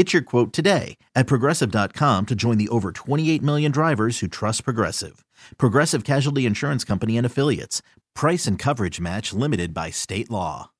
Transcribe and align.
Get 0.00 0.14
your 0.14 0.22
quote 0.22 0.54
today 0.54 0.96
at 1.14 1.26
progressive.com 1.26 2.24
to 2.24 2.34
join 2.34 2.56
the 2.56 2.70
over 2.70 2.90
28 2.90 3.42
million 3.42 3.70
drivers 3.70 4.20
who 4.20 4.28
trust 4.28 4.64
Progressive. 4.64 5.26
Progressive 5.58 6.04
Casualty 6.04 6.46
Insurance 6.46 6.84
Company 6.84 7.18
and 7.18 7.26
Affiliates. 7.26 7.82
Price 8.14 8.46
and 8.46 8.58
coverage 8.58 8.98
match 8.98 9.34
limited 9.34 9.74
by 9.74 9.90
state 9.90 10.30
law. 10.30 10.70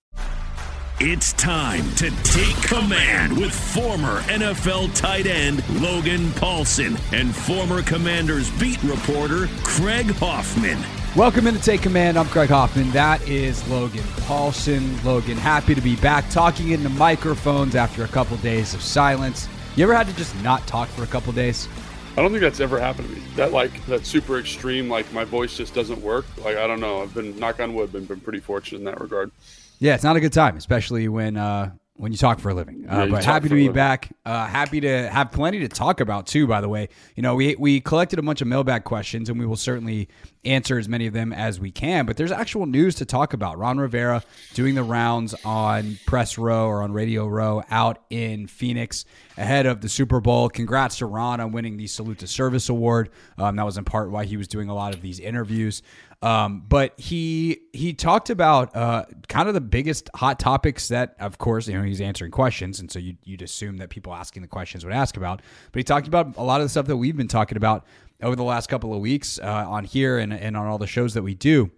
It's 1.01 1.35
time 1.35 1.85
to 1.97 2.11
take 2.23 2.57
command 2.63 3.37
with 3.37 3.53
former 3.53 4.21
NFL 4.23 4.99
tight 4.99 5.27
end 5.27 5.69
Logan 5.83 6.29
Paulsen 6.31 6.99
and 7.13 7.37
former 7.37 7.83
Commanders 7.83 8.51
beat 8.59 8.83
reporter 8.83 9.51
Craig 9.65 10.13
Hoffman. 10.13 10.79
Welcome 11.17 11.49
in 11.49 11.55
to 11.55 11.61
Take 11.61 11.83
Command. 11.83 12.17
I'm 12.17 12.27
Craig 12.27 12.51
Hoffman. 12.51 12.89
That 12.93 13.21
is 13.29 13.67
Logan 13.69 14.05
Paulsen. 14.29 15.03
Logan, 15.03 15.37
happy 15.37 15.75
to 15.75 15.81
be 15.81 15.97
back 15.97 16.31
talking 16.31 16.71
into 16.71 16.89
microphones 16.89 17.75
after 17.75 18.05
a 18.05 18.09
couple 18.09 18.37
days 18.37 18.75
of 18.75 18.81
silence. 18.81 19.49
You 19.75 19.83
ever 19.83 19.93
had 19.93 20.07
to 20.07 20.15
just 20.15 20.41
not 20.41 20.65
talk 20.69 20.89
for 20.91 21.03
a 21.03 21.09
couple 21.09 21.33
days? 21.33 21.67
I 22.13 22.23
don't 22.23 22.31
think 22.31 22.43
that's 22.43 22.61
ever 22.61 22.79
happened 22.79 23.09
to 23.09 23.15
me. 23.17 23.23
That 23.35 23.51
like 23.51 23.85
that 23.87 24.07
super 24.07 24.39
extreme, 24.39 24.89
like 24.89 25.13
my 25.13 25.25
voice 25.25 25.57
just 25.57 25.75
doesn't 25.75 26.01
work. 26.01 26.27
Like 26.45 26.57
I 26.57 26.69
don't 26.69 26.79
know. 26.79 27.03
I've 27.03 27.13
been 27.13 27.37
knock 27.41 27.59
on 27.59 27.75
wood, 27.75 27.91
been 27.91 28.05
been 28.05 28.21
pretty 28.21 28.41
fortunate 28.41 28.79
in 28.79 28.85
that 28.85 29.01
regard. 29.01 29.33
Yeah, 29.81 29.97
it's 29.97 30.05
not 30.05 30.15
a 30.15 30.21
good 30.21 30.33
time, 30.33 30.57
especially 30.57 31.09
when 31.09 31.37
uh, 31.37 31.73
when 32.01 32.13
you 32.13 32.19
talk 32.19 32.41
for 32.41 32.49
a 32.49 32.55
living. 32.55 32.87
Uh, 32.91 33.01
Yeah, 33.01 33.07
but 33.07 33.25
happy 33.25 33.51
to 33.51 33.55
be 33.55 33.69
back. 33.69 34.11
Uh, 34.25 34.47
happy 34.47 34.81
to 34.81 35.09
have 35.11 35.31
plenty 35.31 35.61
to 35.61 35.69
talk 35.69 36.01
about 36.01 36.27
too. 36.27 36.47
By 36.47 36.63
the 36.63 36.69
way, 36.69 36.89
you 37.15 37.23
know 37.23 37.35
we 37.35 37.55
we 37.57 37.81
collected 37.81 38.19
a 38.19 38.23
bunch 38.23 38.41
of 38.41 38.49
mailbag 38.49 38.85
questions, 38.85 39.29
and 39.29 39.39
we 39.39 39.45
will 39.45 39.57
certainly 39.57 40.09
answer 40.45 40.79
as 40.79 40.89
many 40.89 41.07
of 41.07 41.13
them 41.13 41.35
as 41.35 41.61
we 41.61 41.71
can. 41.71 42.07
But 42.07 42.17
there's 42.17 42.33
actual 42.33 42.65
news 42.65 42.95
to 42.97 43.05
talk 43.05 43.35
about. 43.35 43.59
Ron 43.59 43.79
Rivera 43.79 44.23
doing 44.55 44.75
the 44.75 44.83
rounds 44.83 45.35
on 45.45 45.99
Press 46.07 46.39
Row 46.39 46.67
or 46.67 46.83
on 46.83 46.93
Radio 46.93 47.27
Row 47.27 47.63
out 47.71 48.03
in 48.09 48.47
Phoenix 48.47 49.05
ahead 49.37 49.67
of 49.67 49.83
the 49.83 49.89
Super 49.89 50.21
Bowl. 50.21 50.49
Congrats 50.49 50.99
to 50.99 51.07
Ron 51.07 51.41
on 51.41 51.53
winning 51.53 51.77
the 51.77 51.87
Salute 51.87 52.19
to 52.21 52.27
Service 52.27 52.71
Award. 52.71 53.11
Um, 53.37 53.57
that 53.57 53.65
was 53.67 53.77
in 53.77 53.85
part 53.85 54.11
why 54.11 54.25
he 54.25 54.39
was 54.39 54.49
doing 54.49 54.71
a 54.71 54.75
lot 54.75 54.95
of 54.95 55.03
these 55.03 55.21
interviews. 55.21 55.83
Um, 56.23 56.65
but 56.69 57.01
he 57.01 57.61
he 57.73 57.95
talked 57.95 58.29
about 58.29 58.77
uh, 58.77 59.07
kind 59.29 59.49
of 59.49 59.55
the 59.55 59.61
biggest 59.61 60.11
hot 60.15 60.39
topics 60.39 60.89
that, 60.89 61.17
of 61.19 61.39
course, 61.39 61.67
you 61.67 61.79
know, 61.79 61.83
he's 61.83 62.01
answering 62.03 62.31
questions, 62.31 62.79
and 62.79 62.91
so 62.91 62.99
you'd, 62.99 63.17
you'd 63.25 63.41
assume 63.41 63.79
that 63.79 63.89
people 63.89 64.13
asking 64.13 64.43
the 64.43 64.49
questions 64.49 64.85
would 64.85 64.93
ask 64.93 65.17
about. 65.17 65.41
But 65.73 65.81
he 65.81 65.85
talked 65.85 66.07
about 66.07 66.37
a 66.37 66.43
lot 66.43 66.61
of 66.61 66.67
the 66.67 66.69
stuff 66.69 66.87
that 66.87 66.99
we've 66.99 67.17
been 67.17 67.29
talking 67.29 67.57
about 67.57 67.87
over 68.23 68.37
the 68.37 68.43
last 68.45 68.69
couple 68.69 68.93
of 68.93 69.01
weeks 69.01 69.39
uh, 69.39 69.65
on 69.67 69.85
here 69.85 70.19
and, 70.19 70.35
and 70.35 70.59
on 70.59 70.67
all 70.67 70.77
the 70.77 70.87
shows 70.87 71.15
that 71.15 71.23
we 71.23 71.35
do. 71.35 71.71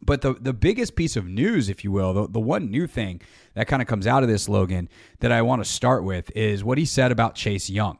But 0.00 0.22
the 0.22 0.34
the 0.34 0.52
biggest 0.52 0.94
piece 0.94 1.16
of 1.16 1.26
news, 1.26 1.68
if 1.68 1.82
you 1.82 1.90
will, 1.90 2.14
the, 2.14 2.28
the 2.28 2.40
one 2.40 2.70
new 2.70 2.86
thing 2.86 3.20
that 3.54 3.66
kind 3.66 3.82
of 3.82 3.88
comes 3.88 4.06
out 4.06 4.22
of 4.22 4.28
this, 4.28 4.48
Logan, 4.48 4.88
that 5.18 5.32
I 5.32 5.42
want 5.42 5.64
to 5.64 5.68
start 5.68 6.04
with 6.04 6.30
is 6.36 6.62
what 6.62 6.78
he 6.78 6.84
said 6.84 7.10
about 7.10 7.34
Chase 7.34 7.68
Young. 7.68 7.98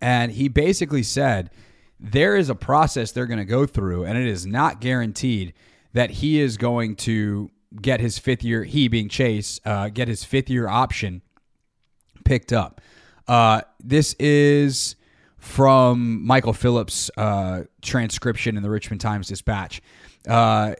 And 0.00 0.32
he 0.32 0.48
basically 0.48 1.04
said 1.04 1.50
there 2.00 2.36
is 2.36 2.48
a 2.48 2.54
process 2.54 3.12
they're 3.12 3.26
going 3.26 3.38
to 3.38 3.44
go 3.44 3.66
through, 3.66 4.04
and 4.04 4.18
it 4.18 4.26
is 4.26 4.46
not 4.46 4.80
guaranteed 4.80 5.54
that 5.92 6.10
he 6.10 6.40
is 6.40 6.56
going 6.56 6.96
to 6.96 7.50
get 7.80 8.00
his 8.00 8.18
fifth 8.18 8.42
year, 8.42 8.64
he 8.64 8.88
being 8.88 9.08
Chase, 9.08 9.60
uh, 9.64 9.88
get 9.88 10.08
his 10.08 10.24
fifth 10.24 10.50
year 10.50 10.68
option 10.68 11.22
picked 12.24 12.52
up. 12.52 12.80
Uh, 13.26 13.62
this 13.82 14.14
is 14.14 14.96
from 15.38 16.24
Michael 16.26 16.52
Phillips' 16.52 17.10
uh, 17.16 17.64
transcription 17.82 18.56
in 18.56 18.62
the 18.62 18.70
Richmond 18.70 19.00
Times 19.00 19.28
Dispatch. 19.28 19.82
Uh, 20.28 20.74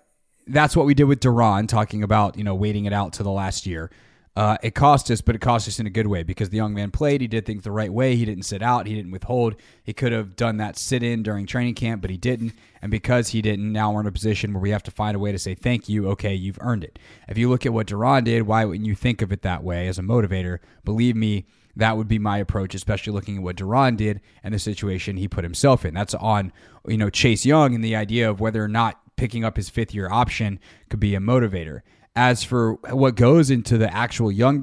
that's 0.46 0.76
what 0.76 0.86
we 0.86 0.94
did 0.94 1.04
with 1.04 1.20
Daron, 1.20 1.68
talking 1.68 2.02
about 2.02 2.36
you 2.36 2.44
know 2.44 2.54
waiting 2.54 2.84
it 2.84 2.92
out 2.92 3.14
to 3.14 3.22
the 3.22 3.30
last 3.30 3.66
year. 3.66 3.90
Uh, 4.36 4.56
it 4.64 4.74
cost 4.74 5.10
us, 5.12 5.20
but 5.20 5.36
it 5.36 5.40
cost 5.40 5.68
us 5.68 5.78
in 5.78 5.86
a 5.86 5.90
good 5.90 6.08
way 6.08 6.24
because 6.24 6.50
the 6.50 6.56
young 6.56 6.74
man 6.74 6.90
played. 6.90 7.20
He 7.20 7.28
did 7.28 7.46
things 7.46 7.62
the 7.62 7.70
right 7.70 7.92
way. 7.92 8.16
He 8.16 8.24
didn't 8.24 8.42
sit 8.42 8.62
out. 8.62 8.86
He 8.86 8.94
didn't 8.94 9.12
withhold. 9.12 9.54
He 9.84 9.92
could 9.92 10.10
have 10.10 10.34
done 10.34 10.56
that 10.56 10.76
sit 10.76 11.04
in 11.04 11.22
during 11.22 11.46
training 11.46 11.74
camp, 11.74 12.02
but 12.02 12.10
he 12.10 12.16
didn't. 12.16 12.52
And 12.82 12.90
because 12.90 13.28
he 13.28 13.40
didn't, 13.40 13.72
now 13.72 13.92
we're 13.92 14.00
in 14.00 14.06
a 14.08 14.12
position 14.12 14.52
where 14.52 14.60
we 14.60 14.70
have 14.70 14.82
to 14.84 14.90
find 14.90 15.14
a 15.14 15.20
way 15.20 15.30
to 15.30 15.38
say 15.38 15.54
thank 15.54 15.88
you. 15.88 16.08
Okay, 16.10 16.34
you've 16.34 16.58
earned 16.60 16.82
it. 16.82 16.98
If 17.28 17.38
you 17.38 17.48
look 17.48 17.64
at 17.64 17.72
what 17.72 17.86
Daron 17.86 18.24
did, 18.24 18.42
why 18.42 18.64
wouldn't 18.64 18.86
you 18.86 18.96
think 18.96 19.22
of 19.22 19.30
it 19.30 19.42
that 19.42 19.62
way 19.62 19.86
as 19.86 19.98
a 20.00 20.02
motivator? 20.02 20.58
Believe 20.84 21.14
me, 21.14 21.46
that 21.76 21.96
would 21.96 22.08
be 22.08 22.18
my 22.18 22.38
approach, 22.38 22.74
especially 22.74 23.12
looking 23.12 23.36
at 23.36 23.42
what 23.42 23.56
Daron 23.56 23.96
did 23.96 24.20
and 24.42 24.52
the 24.52 24.58
situation 24.58 25.16
he 25.16 25.28
put 25.28 25.44
himself 25.44 25.84
in. 25.84 25.94
That's 25.94 26.14
on 26.14 26.52
you 26.86 26.96
know 26.96 27.10
Chase 27.10 27.46
Young 27.46 27.74
and 27.74 27.84
the 27.84 27.96
idea 27.96 28.28
of 28.28 28.40
whether 28.40 28.62
or 28.62 28.68
not 28.68 29.00
picking 29.16 29.44
up 29.44 29.56
his 29.56 29.68
fifth 29.68 29.94
year 29.94 30.10
option 30.10 30.58
could 30.88 31.00
be 31.00 31.14
a 31.14 31.20
motivator. 31.20 31.82
As 32.16 32.44
for 32.44 32.74
what 32.90 33.16
goes 33.16 33.50
into 33.50 33.76
the 33.76 33.92
actual 33.92 34.30
Young 34.30 34.60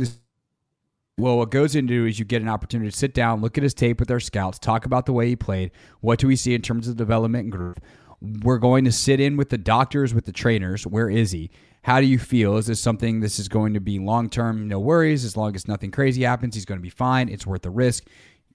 well, 1.17 1.37
what 1.37 1.51
goes 1.51 1.75
into 1.75 2.07
is 2.07 2.17
you 2.17 2.25
get 2.25 2.41
an 2.41 2.49
opportunity 2.49 2.89
to 2.89 2.97
sit 2.97 3.13
down, 3.13 3.41
look 3.41 3.57
at 3.57 3.63
his 3.63 3.73
tape 3.73 3.99
with 3.99 4.09
our 4.09 4.19
scouts, 4.19 4.57
talk 4.57 4.85
about 4.85 5.05
the 5.05 5.13
way 5.13 5.27
he 5.27 5.35
played. 5.35 5.71
What 5.99 6.17
do 6.17 6.27
we 6.27 6.35
see 6.35 6.55
in 6.55 6.63
terms 6.63 6.87
of 6.87 6.95
development 6.95 7.43
and 7.43 7.51
growth? 7.51 7.77
We're 8.21 8.57
going 8.57 8.85
to 8.85 8.91
sit 8.91 9.19
in 9.19 9.37
with 9.37 9.49
the 9.49 9.57
doctors, 9.57 10.15
with 10.15 10.25
the 10.25 10.31
trainers. 10.31 10.87
Where 10.87 11.09
is 11.09 11.31
he? 11.31 11.51
How 11.83 11.99
do 11.99 12.07
you 12.07 12.17
feel? 12.17 12.57
Is 12.57 12.67
this 12.67 12.79
something 12.79 13.19
this 13.19 13.39
is 13.39 13.47
going 13.47 13.73
to 13.73 13.79
be 13.79 13.99
long 13.99 14.29
term? 14.29 14.67
No 14.67 14.79
worries. 14.79 15.25
As 15.25 15.35
long 15.35 15.55
as 15.55 15.67
nothing 15.67 15.91
crazy 15.91 16.23
happens, 16.23 16.55
he's 16.55 16.65
going 16.65 16.79
to 16.79 16.83
be 16.83 16.89
fine. 16.89 17.29
It's 17.29 17.45
worth 17.45 17.63
the 17.63 17.71
risk. 17.71 18.05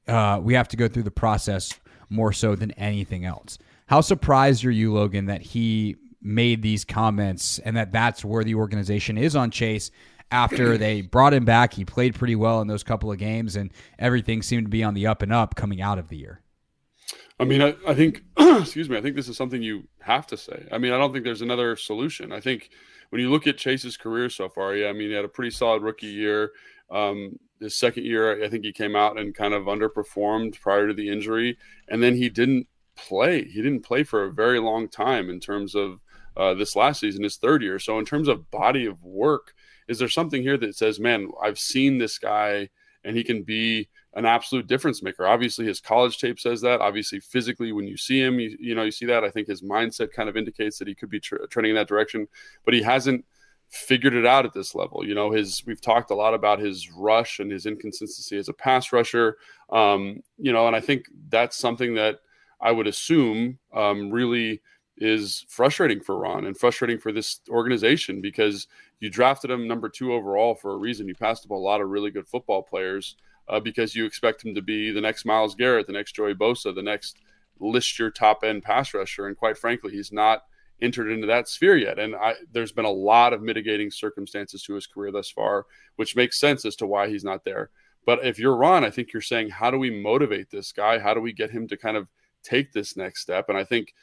Uh, 0.08 0.40
we 0.42 0.54
have 0.54 0.68
to 0.68 0.76
go 0.76 0.88
through 0.88 1.02
the 1.02 1.10
process 1.10 1.72
more 2.08 2.32
so 2.32 2.56
than 2.56 2.70
anything 2.72 3.24
else. 3.24 3.58
How 3.86 4.00
surprised 4.00 4.64
are 4.64 4.70
you, 4.70 4.92
Logan, 4.92 5.26
that 5.26 5.42
he 5.42 5.96
made 6.22 6.62
these 6.62 6.84
comments 6.84 7.58
and 7.60 7.76
that 7.76 7.92
that's 7.92 8.24
where 8.24 8.44
the 8.44 8.54
organization 8.54 9.18
is 9.18 9.36
on 9.36 9.50
Chase 9.50 9.90
after 10.30 10.76
they 10.78 11.00
brought 11.00 11.34
him 11.34 11.44
back? 11.44 11.74
He 11.74 11.84
played 11.84 12.14
pretty 12.14 12.36
well 12.36 12.60
in 12.60 12.68
those 12.68 12.82
couple 12.82 13.10
of 13.10 13.18
games, 13.18 13.56
and 13.56 13.72
everything 13.98 14.42
seemed 14.42 14.66
to 14.66 14.70
be 14.70 14.82
on 14.82 14.94
the 14.94 15.06
up 15.06 15.22
and 15.22 15.32
up 15.32 15.54
coming 15.54 15.80
out 15.80 15.98
of 15.98 16.08
the 16.08 16.16
year. 16.16 16.40
I 17.38 17.44
mean, 17.44 17.62
I, 17.62 17.76
I 17.86 17.94
think, 17.94 18.22
excuse 18.38 18.88
me, 18.88 18.96
I 18.96 19.02
think 19.02 19.14
this 19.14 19.28
is 19.28 19.36
something 19.36 19.62
you 19.62 19.86
have 20.00 20.26
to 20.28 20.36
say. 20.36 20.66
I 20.72 20.78
mean, 20.78 20.92
I 20.92 20.98
don't 20.98 21.12
think 21.12 21.24
there's 21.24 21.42
another 21.42 21.76
solution. 21.76 22.32
I 22.32 22.40
think 22.40 22.70
when 23.10 23.20
you 23.20 23.30
look 23.30 23.46
at 23.46 23.58
Chase's 23.58 23.96
career 23.96 24.30
so 24.30 24.48
far, 24.48 24.74
yeah, 24.74 24.88
I 24.88 24.92
mean, 24.92 25.08
he 25.08 25.14
had 25.14 25.24
a 25.24 25.28
pretty 25.28 25.50
solid 25.50 25.82
rookie 25.82 26.06
year. 26.06 26.52
Um, 26.90 27.38
his 27.60 27.76
second 27.76 28.04
year, 28.04 28.42
I 28.44 28.48
think 28.48 28.64
he 28.64 28.72
came 28.72 28.96
out 28.96 29.18
and 29.18 29.34
kind 29.34 29.54
of 29.54 29.64
underperformed 29.64 30.60
prior 30.60 30.88
to 30.88 30.94
the 30.94 31.08
injury, 31.08 31.58
and 31.88 32.02
then 32.02 32.16
he 32.16 32.28
didn't 32.28 32.66
play. 32.96 33.44
He 33.44 33.62
didn't 33.62 33.82
play 33.82 34.02
for 34.02 34.24
a 34.24 34.32
very 34.32 34.58
long 34.58 34.88
time 34.88 35.30
in 35.30 35.40
terms 35.40 35.74
of 35.74 36.00
uh, 36.36 36.54
this 36.54 36.76
last 36.76 37.00
season, 37.00 37.22
his 37.22 37.36
third 37.36 37.62
year. 37.62 37.78
So, 37.78 37.98
in 37.98 38.04
terms 38.04 38.28
of 38.28 38.50
body 38.50 38.86
of 38.86 39.02
work, 39.02 39.54
is 39.88 39.98
there 39.98 40.08
something 40.08 40.42
here 40.42 40.56
that 40.58 40.76
says, 40.76 41.00
man, 41.00 41.30
I've 41.42 41.58
seen 41.58 41.98
this 41.98 42.18
guy 42.18 42.68
and 43.04 43.16
he 43.16 43.22
can 43.22 43.42
be 43.42 43.88
an 44.14 44.26
absolute 44.26 44.66
difference 44.66 45.02
maker? 45.02 45.26
Obviously, 45.26 45.64
his 45.64 45.80
college 45.80 46.18
tape 46.18 46.40
says 46.40 46.60
that. 46.62 46.80
Obviously, 46.80 47.20
physically, 47.20 47.72
when 47.72 47.86
you 47.86 47.96
see 47.96 48.20
him, 48.20 48.40
you, 48.40 48.56
you 48.58 48.74
know, 48.74 48.82
you 48.82 48.90
see 48.90 49.06
that. 49.06 49.24
I 49.24 49.30
think 49.30 49.48
his 49.48 49.62
mindset 49.62 50.12
kind 50.12 50.28
of 50.28 50.36
indicates 50.36 50.78
that 50.78 50.88
he 50.88 50.94
could 50.94 51.10
be 51.10 51.20
tr- 51.20 51.46
trending 51.50 51.70
in 51.70 51.76
that 51.76 51.88
direction, 51.88 52.26
but 52.64 52.74
he 52.74 52.82
hasn't 52.82 53.24
figured 53.68 54.14
it 54.14 54.26
out 54.26 54.46
at 54.46 54.52
this 54.52 54.74
level. 54.74 55.06
You 55.06 55.14
know, 55.14 55.30
his 55.30 55.62
we've 55.66 55.80
talked 55.80 56.10
a 56.10 56.14
lot 56.14 56.34
about 56.34 56.58
his 56.58 56.90
rush 56.90 57.38
and 57.38 57.50
his 57.50 57.66
inconsistency 57.66 58.36
as 58.36 58.48
a 58.48 58.52
pass 58.52 58.92
rusher. 58.92 59.36
Um, 59.70 60.20
you 60.38 60.52
know, 60.52 60.66
and 60.66 60.76
I 60.76 60.80
think 60.80 61.06
that's 61.28 61.56
something 61.56 61.94
that 61.94 62.20
I 62.60 62.72
would 62.72 62.86
assume 62.86 63.58
um, 63.72 64.10
really 64.10 64.62
is 64.98 65.44
frustrating 65.48 66.00
for 66.00 66.18
Ron 66.18 66.46
and 66.46 66.56
frustrating 66.56 66.98
for 66.98 67.12
this 67.12 67.40
organization 67.48 68.20
because 68.20 68.66
you 69.00 69.10
drafted 69.10 69.50
him 69.50 69.68
number 69.68 69.88
two 69.88 70.12
overall 70.12 70.54
for 70.54 70.72
a 70.72 70.78
reason. 70.78 71.08
You 71.08 71.14
passed 71.14 71.44
up 71.44 71.50
a 71.50 71.54
lot 71.54 71.80
of 71.80 71.88
really 71.90 72.10
good 72.10 72.26
football 72.26 72.62
players 72.62 73.16
uh, 73.48 73.60
because 73.60 73.94
you 73.94 74.06
expect 74.06 74.44
him 74.44 74.54
to 74.54 74.62
be 74.62 74.90
the 74.90 75.00
next 75.00 75.24
Myles 75.24 75.54
Garrett, 75.54 75.86
the 75.86 75.92
next 75.92 76.16
Joey 76.16 76.34
Bosa, 76.34 76.74
the 76.74 76.82
next 76.82 77.18
list 77.60 77.98
your 77.98 78.10
top 78.10 78.42
end 78.42 78.62
pass 78.62 78.92
rusher. 78.94 79.26
And 79.26 79.36
quite 79.36 79.58
frankly, 79.58 79.92
he's 79.92 80.12
not 80.12 80.42
entered 80.80 81.10
into 81.10 81.26
that 81.26 81.48
sphere 81.48 81.76
yet. 81.76 81.98
And 81.98 82.14
I, 82.14 82.34
there's 82.52 82.72
been 82.72 82.84
a 82.84 82.90
lot 82.90 83.32
of 83.32 83.42
mitigating 83.42 83.90
circumstances 83.90 84.62
to 84.64 84.74
his 84.74 84.86
career 84.86 85.10
thus 85.10 85.30
far, 85.30 85.66
which 85.96 86.16
makes 86.16 86.38
sense 86.38 86.64
as 86.64 86.76
to 86.76 86.86
why 86.86 87.08
he's 87.08 87.24
not 87.24 87.44
there. 87.44 87.70
But 88.04 88.24
if 88.24 88.38
you're 88.38 88.56
Ron, 88.56 88.84
I 88.84 88.90
think 88.90 89.12
you're 89.12 89.22
saying, 89.22 89.50
how 89.50 89.70
do 89.70 89.78
we 89.78 89.90
motivate 89.90 90.50
this 90.50 90.72
guy? 90.72 90.98
How 90.98 91.12
do 91.12 91.20
we 91.20 91.32
get 91.32 91.50
him 91.50 91.66
to 91.68 91.76
kind 91.76 91.96
of 91.96 92.08
take 92.44 92.72
this 92.72 92.96
next 92.96 93.22
step? 93.22 93.48
And 93.48 93.58
I 93.58 93.64
think 93.64 93.94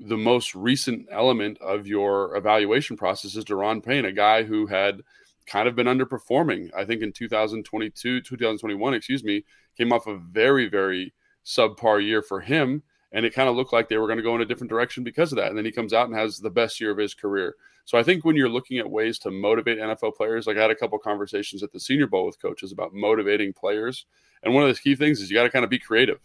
the 0.00 0.16
most 0.16 0.54
recent 0.54 1.06
element 1.10 1.58
of 1.60 1.86
your 1.86 2.34
evaluation 2.34 2.96
process 2.96 3.36
is 3.36 3.44
Daron 3.44 3.84
Payne, 3.84 4.06
a 4.06 4.12
guy 4.12 4.42
who 4.42 4.66
had 4.66 5.02
kind 5.46 5.68
of 5.68 5.76
been 5.76 5.86
underperforming. 5.86 6.70
I 6.74 6.84
think 6.84 7.02
in 7.02 7.12
2022, 7.12 8.22
2021, 8.22 8.94
excuse 8.94 9.22
me, 9.22 9.44
came 9.76 9.92
off 9.92 10.06
a 10.06 10.16
very, 10.16 10.68
very 10.68 11.12
subpar 11.44 12.02
year 12.04 12.22
for 12.22 12.40
him. 12.40 12.82
And 13.12 13.26
it 13.26 13.34
kind 13.34 13.48
of 13.48 13.56
looked 13.56 13.72
like 13.72 13.88
they 13.88 13.98
were 13.98 14.06
going 14.06 14.18
to 14.18 14.22
go 14.22 14.36
in 14.36 14.40
a 14.40 14.46
different 14.46 14.70
direction 14.70 15.02
because 15.02 15.32
of 15.32 15.36
that. 15.36 15.48
And 15.48 15.58
then 15.58 15.64
he 15.64 15.72
comes 15.72 15.92
out 15.92 16.08
and 16.08 16.16
has 16.16 16.38
the 16.38 16.50
best 16.50 16.80
year 16.80 16.92
of 16.92 16.98
his 16.98 17.12
career. 17.12 17.56
So 17.84 17.98
I 17.98 18.04
think 18.04 18.24
when 18.24 18.36
you're 18.36 18.48
looking 18.48 18.78
at 18.78 18.88
ways 18.88 19.18
to 19.20 19.32
motivate 19.32 19.78
NFL 19.78 20.14
players, 20.14 20.46
like 20.46 20.56
I 20.56 20.62
had 20.62 20.70
a 20.70 20.76
couple 20.76 20.96
conversations 21.00 21.64
at 21.64 21.72
the 21.72 21.80
Senior 21.80 22.06
Bowl 22.06 22.24
with 22.24 22.40
coaches 22.40 22.70
about 22.70 22.94
motivating 22.94 23.52
players. 23.52 24.06
And 24.44 24.54
one 24.54 24.62
of 24.62 24.74
the 24.74 24.80
key 24.80 24.94
things 24.94 25.20
is 25.20 25.28
you 25.28 25.36
got 25.36 25.42
to 25.42 25.50
kind 25.50 25.64
of 25.64 25.70
be 25.70 25.78
creative. 25.80 26.20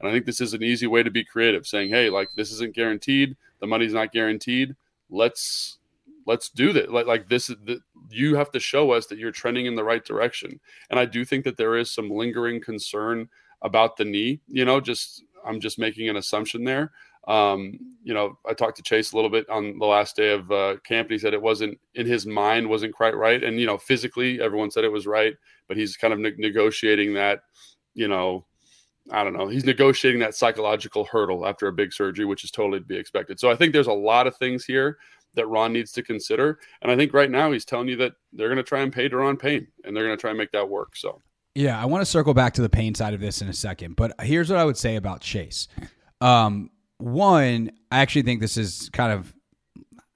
And 0.00 0.08
I 0.08 0.12
think 0.12 0.24
this 0.24 0.40
is 0.40 0.54
an 0.54 0.62
easy 0.62 0.86
way 0.86 1.02
to 1.02 1.10
be 1.10 1.24
creative, 1.24 1.66
saying, 1.66 1.90
"Hey, 1.90 2.10
like 2.10 2.30
this 2.34 2.50
isn't 2.52 2.74
guaranteed. 2.74 3.36
The 3.60 3.66
money's 3.66 3.92
not 3.92 4.12
guaranteed. 4.12 4.74
Let's 5.10 5.78
let's 6.26 6.48
do 6.48 6.72
that. 6.72 6.92
Like, 6.92 7.06
like 7.06 7.28
this, 7.28 7.48
the, 7.48 7.80
you 8.08 8.36
have 8.36 8.50
to 8.52 8.60
show 8.60 8.92
us 8.92 9.06
that 9.06 9.18
you're 9.18 9.32
trending 9.32 9.66
in 9.66 9.74
the 9.74 9.84
right 9.84 10.04
direction." 10.04 10.58
And 10.90 10.98
I 10.98 11.04
do 11.04 11.24
think 11.24 11.44
that 11.44 11.56
there 11.56 11.76
is 11.76 11.90
some 11.90 12.10
lingering 12.10 12.60
concern 12.60 13.28
about 13.62 13.96
the 13.96 14.04
knee. 14.04 14.40
You 14.48 14.64
know, 14.64 14.80
just 14.80 15.22
I'm 15.44 15.60
just 15.60 15.78
making 15.78 16.08
an 16.08 16.16
assumption 16.16 16.64
there. 16.64 16.92
Um, 17.28 17.78
you 18.02 18.14
know, 18.14 18.38
I 18.48 18.54
talked 18.54 18.76
to 18.78 18.82
Chase 18.82 19.12
a 19.12 19.16
little 19.16 19.30
bit 19.30 19.48
on 19.50 19.78
the 19.78 19.86
last 19.86 20.16
day 20.16 20.32
of 20.32 20.50
uh, 20.50 20.76
camp, 20.84 21.08
and 21.08 21.12
he 21.12 21.18
said 21.18 21.34
it 21.34 21.42
wasn't 21.42 21.78
in 21.94 22.06
his 22.06 22.26
mind 22.26 22.68
wasn't 22.68 22.94
quite 22.94 23.14
right, 23.14 23.42
and 23.44 23.60
you 23.60 23.66
know, 23.66 23.78
physically 23.78 24.40
everyone 24.40 24.70
said 24.70 24.84
it 24.84 24.92
was 24.92 25.06
right, 25.06 25.34
but 25.68 25.76
he's 25.76 25.96
kind 25.96 26.14
of 26.14 26.18
ne- 26.18 26.34
negotiating 26.38 27.14
that, 27.14 27.42
you 27.94 28.08
know, 28.08 28.46
I 29.10 29.24
don't 29.24 29.32
know. 29.32 29.48
He's 29.48 29.64
negotiating 29.64 30.20
that 30.20 30.34
psychological 30.34 31.04
hurdle 31.04 31.46
after 31.46 31.66
a 31.66 31.72
big 31.72 31.92
surgery, 31.92 32.24
which 32.24 32.44
is 32.44 32.50
totally 32.50 32.80
to 32.80 32.84
be 32.84 32.96
expected. 32.96 33.40
So 33.40 33.50
I 33.50 33.56
think 33.56 33.72
there's 33.72 33.86
a 33.86 33.92
lot 33.92 34.26
of 34.26 34.36
things 34.36 34.64
here 34.64 34.98
that 35.34 35.46
Ron 35.46 35.72
needs 35.72 35.92
to 35.92 36.02
consider. 36.02 36.58
And 36.82 36.90
I 36.90 36.96
think 36.96 37.12
right 37.14 37.30
now 37.30 37.52
he's 37.52 37.64
telling 37.64 37.88
you 37.88 37.96
that 37.96 38.12
they're 38.32 38.48
going 38.48 38.56
to 38.56 38.62
try 38.62 38.80
and 38.80 38.92
pay 38.92 39.08
Daron 39.08 39.38
Payne 39.38 39.66
and 39.84 39.96
they're 39.96 40.04
going 40.04 40.16
to 40.16 40.20
try 40.20 40.30
and 40.30 40.38
make 40.38 40.52
that 40.52 40.68
work. 40.68 40.96
So, 40.96 41.20
yeah, 41.54 41.80
I 41.80 41.86
want 41.86 42.02
to 42.02 42.06
circle 42.06 42.34
back 42.34 42.54
to 42.54 42.62
the 42.62 42.68
Payne 42.68 42.94
side 42.94 43.14
of 43.14 43.20
this 43.20 43.42
in 43.42 43.48
a 43.48 43.52
second. 43.52 43.96
But 43.96 44.14
here's 44.20 44.50
what 44.50 44.58
I 44.58 44.64
would 44.64 44.76
say 44.76 44.96
about 44.96 45.20
Chase. 45.20 45.68
Um, 46.20 46.70
one, 46.98 47.72
I 47.90 48.00
actually 48.00 48.22
think 48.22 48.40
this 48.40 48.56
is 48.56 48.90
kind 48.92 49.12
of 49.12 49.34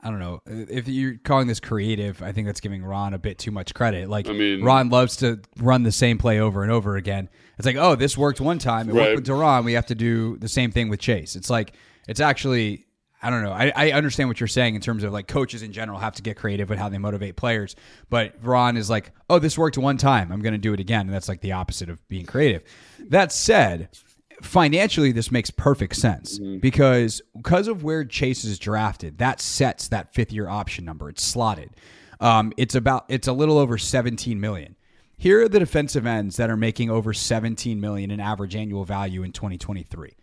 I 0.04 0.10
don't 0.10 0.18
know 0.18 0.42
if 0.46 0.86
you're 0.86 1.16
calling 1.16 1.46
this 1.46 1.60
creative. 1.60 2.22
I 2.22 2.32
think 2.32 2.46
that's 2.46 2.60
giving 2.60 2.84
Ron 2.84 3.14
a 3.14 3.18
bit 3.18 3.38
too 3.38 3.50
much 3.50 3.72
credit. 3.72 4.10
Like 4.10 4.28
I 4.28 4.34
mean, 4.34 4.62
Ron 4.62 4.90
loves 4.90 5.16
to 5.16 5.40
run 5.58 5.82
the 5.82 5.92
same 5.92 6.18
play 6.18 6.40
over 6.40 6.62
and 6.62 6.70
over 6.70 6.96
again. 6.96 7.30
It's 7.56 7.64
like, 7.64 7.76
oh, 7.76 7.94
this 7.94 8.16
worked 8.18 8.38
one 8.38 8.58
time. 8.58 8.90
It 8.90 8.92
right. 8.92 9.14
worked 9.14 9.16
with 9.16 9.26
Daron. 9.26 9.64
We 9.64 9.72
have 9.72 9.86
to 9.86 9.94
do 9.94 10.36
the 10.36 10.48
same 10.48 10.70
thing 10.70 10.90
with 10.90 11.00
Chase. 11.00 11.36
It's 11.36 11.48
like 11.48 11.72
it's 12.06 12.20
actually. 12.20 12.86
I 13.22 13.30
don't 13.30 13.42
know. 13.42 13.52
I, 13.52 13.72
I 13.74 13.92
understand 13.92 14.28
what 14.28 14.38
you're 14.38 14.48
saying 14.48 14.74
in 14.74 14.82
terms 14.82 15.02
of 15.02 15.10
like 15.10 15.26
coaches 15.26 15.62
in 15.62 15.72
general 15.72 15.98
have 15.98 16.14
to 16.16 16.22
get 16.22 16.36
creative 16.36 16.68
with 16.68 16.78
how 16.78 16.90
they 16.90 16.98
motivate 16.98 17.36
players. 17.36 17.74
But 18.10 18.34
Ron 18.42 18.76
is 18.76 18.90
like, 18.90 19.12
oh, 19.30 19.38
this 19.38 19.56
worked 19.56 19.78
one 19.78 19.96
time. 19.96 20.30
I'm 20.30 20.42
going 20.42 20.52
to 20.52 20.58
do 20.58 20.74
it 20.74 20.80
again. 20.80 21.06
And 21.06 21.14
that's 21.14 21.26
like 21.26 21.40
the 21.40 21.52
opposite 21.52 21.88
of 21.88 22.06
being 22.08 22.26
creative. 22.26 22.64
That 23.08 23.32
said, 23.32 23.88
financially 24.44 25.12
this 25.12 25.30
makes 25.30 25.50
perfect 25.50 25.96
sense 25.96 26.38
mm-hmm. 26.38 26.58
because 26.58 27.22
because 27.36 27.68
of 27.68 27.82
where 27.82 28.04
Chase 28.04 28.44
is 28.44 28.58
drafted, 28.58 29.18
that 29.18 29.40
sets 29.40 29.88
that 29.88 30.12
fifth 30.14 30.32
year 30.32 30.48
option 30.48 30.84
number. 30.84 31.08
It's 31.08 31.24
slotted. 31.24 31.70
Um, 32.20 32.52
it's 32.56 32.74
about 32.74 33.04
it's 33.08 33.28
a 33.28 33.32
little 33.32 33.58
over 33.58 33.78
17 33.78 34.40
million. 34.40 34.76
Here 35.16 35.42
are 35.42 35.48
the 35.48 35.58
defensive 35.58 36.06
ends 36.06 36.36
that 36.36 36.50
are 36.50 36.56
making 36.56 36.90
over 36.90 37.12
17 37.12 37.80
million 37.80 38.10
in 38.10 38.20
average 38.20 38.56
annual 38.56 38.84
value 38.84 39.22
in 39.22 39.32
2023. 39.32 40.16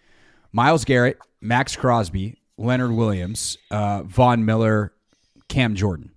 Myles 0.51 0.85
Garrett, 0.85 1.18
Maxx 1.39 1.75
Crosby, 1.75 2.41
Leonard 2.57 2.91
Williams, 2.91 3.57
uh, 3.71 4.03
Von 4.03 4.45
Miller, 4.45 4.94
Cam 5.47 5.75
Jordan. 5.75 6.12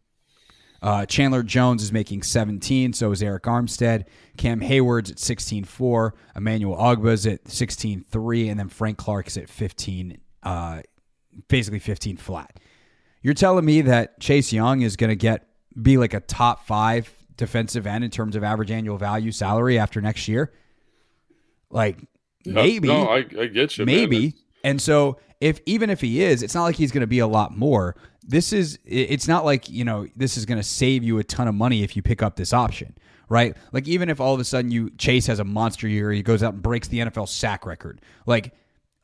Uh, 0.85 1.07
Chandler 1.07 1.43
Jones 1.43 1.83
is 1.83 1.93
making 1.93 2.23
17, 2.23 2.93
so 2.93 3.11
is 3.11 3.23
Arik 3.23 3.41
Armstead. 3.41 4.05
Cam 4.37 4.61
Heyward's 4.61 5.11
at 5.11 5.17
16.4. 5.17 6.11
Emmanuel 6.37 6.77
Ogbah's 6.77 7.27
at 7.27 7.43
16.3. 7.45 8.51
And 8.51 8.61
then 8.61 8.69
Frank 8.69 8.99
Clark 8.99 9.29
is 9.29 9.39
at 9.39 9.49
15, 9.49 10.19
uh, 10.43 10.83
basically 11.49 11.79
15 11.79 12.19
flat. 12.19 12.61
You're 13.23 13.33
telling 13.33 13.65
me 13.65 13.81
that 13.81 14.21
Chase 14.21 14.53
Young 14.53 14.83
is 14.83 14.97
going 14.97 15.09
to 15.09 15.17
get 15.17 15.49
be 15.81 15.97
like 15.97 16.13
a 16.13 16.21
top 16.21 16.67
five 16.67 17.11
defensive 17.39 17.87
end 17.87 18.05
in 18.05 18.11
terms 18.11 18.37
of 18.37 18.45
average 18.45 18.71
annual 18.71 18.99
value 18.99 19.33
salary 19.33 19.79
after 19.79 20.03
next 20.03 20.29
year? 20.29 20.53
Like, 21.71 21.97
maybe. 22.45 22.89
No, 22.89 23.09
I, 23.09 23.25
I 23.41 23.47
get 23.47 23.79
you. 23.79 23.87
Maybe. 23.87 24.35
And 24.63 24.83
so 24.83 25.19
if 25.41 25.61
even 25.67 25.91
if 25.91 26.01
he 26.01 26.23
is, 26.23 26.43
it's 26.43 26.55
not 26.55 26.65
like 26.65 26.77
he's 26.77 26.93
going 26.93 27.01
to 27.01 27.07
be 27.07 27.19
a 27.19 27.27
lot 27.27 27.57
more. 27.57 27.97
This 28.27 28.53
is 28.53 28.79
it's 28.85 29.29
not 29.29 29.45
like, 29.45 29.69
you 29.69 29.85
know, 29.85 30.07
this 30.17 30.37
is 30.37 30.47
going 30.47 30.59
to 30.59 30.65
save 30.65 31.05
you 31.05 31.19
a 31.19 31.25
ton 31.25 31.49
of 31.49 31.55
money 31.55 31.83
if 31.83 31.97
you 31.97 32.03
pick 32.03 32.23
up 32.23 32.37
this 32.37 32.53
option, 32.53 32.97
right? 33.29 33.57
Like 33.73 33.87
even 33.87 34.09
if 34.09 34.21
all 34.21 34.35
of 34.35 34.41
a 34.41 34.45
sudden 34.45 34.71
you 34.71 34.91
Chase 34.91 35.27
has 35.27 35.39
a 35.39 35.45
monster 35.45 35.87
year, 35.89 36.11
he 36.11 36.23
goes 36.23 36.43
out 36.43 36.55
and 36.55 36.63
breaks 36.63 36.89
the 36.89 37.01
NFL 37.01 37.29
sack 37.29 37.67
record. 37.67 38.01
Like 38.27 38.55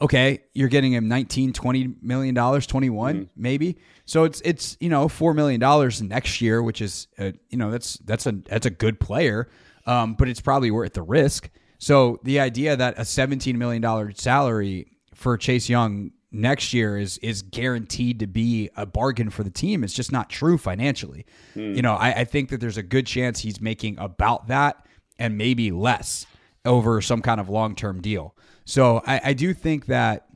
okay, 0.00 0.42
you're 0.54 0.68
getting 0.68 0.92
him 0.92 1.08
19, 1.08 1.52
20 1.52 1.94
million 2.00 2.34
dollars, 2.34 2.66
21 2.66 3.14
mm-hmm. 3.14 3.24
maybe. 3.36 3.76
So 4.06 4.24
it's 4.24 4.40
it's, 4.44 4.76
you 4.80 4.88
know, 4.88 5.08
4 5.08 5.34
million 5.34 5.60
dollars 5.60 6.00
next 6.02 6.40
year, 6.40 6.62
which 6.62 6.80
is 6.80 7.06
uh, 7.18 7.32
you 7.48 7.58
know, 7.58 7.70
that's 7.70 7.94
that's 7.98 8.26
a 8.26 8.32
that's 8.32 8.66
a 8.66 8.70
good 8.70 9.00
player. 9.00 9.48
Um, 9.86 10.14
but 10.14 10.28
it's 10.28 10.40
probably 10.40 10.70
worth 10.70 10.94
the 10.94 11.02
risk. 11.02 11.50
So 11.78 12.20
the 12.22 12.40
idea 12.40 12.76
that 12.76 12.94
a 12.98 13.04
17 13.04 13.56
million 13.58 13.82
dollar 13.82 14.12
salary 14.12 14.98
for 15.14 15.36
Chase 15.36 15.68
Young 15.68 16.12
next 16.32 16.72
year 16.72 16.96
is 16.96 17.18
is 17.18 17.42
guaranteed 17.42 18.20
to 18.20 18.26
be 18.26 18.70
a 18.76 18.86
bargain 18.86 19.30
for 19.30 19.42
the 19.42 19.50
team. 19.50 19.84
It's 19.84 19.94
just 19.94 20.12
not 20.12 20.30
true 20.30 20.58
financially. 20.58 21.26
Hmm. 21.54 21.74
You 21.74 21.82
know, 21.82 21.94
I, 21.94 22.12
I 22.12 22.24
think 22.24 22.50
that 22.50 22.60
there's 22.60 22.76
a 22.76 22.82
good 22.82 23.06
chance 23.06 23.40
he's 23.40 23.60
making 23.60 23.98
about 23.98 24.48
that 24.48 24.86
and 25.18 25.36
maybe 25.36 25.70
less 25.70 26.26
over 26.64 27.00
some 27.00 27.22
kind 27.22 27.40
of 27.40 27.48
long 27.48 27.74
term 27.74 28.00
deal. 28.00 28.34
So 28.64 29.02
I, 29.06 29.20
I 29.24 29.32
do 29.32 29.52
think 29.54 29.86
that 29.86 30.26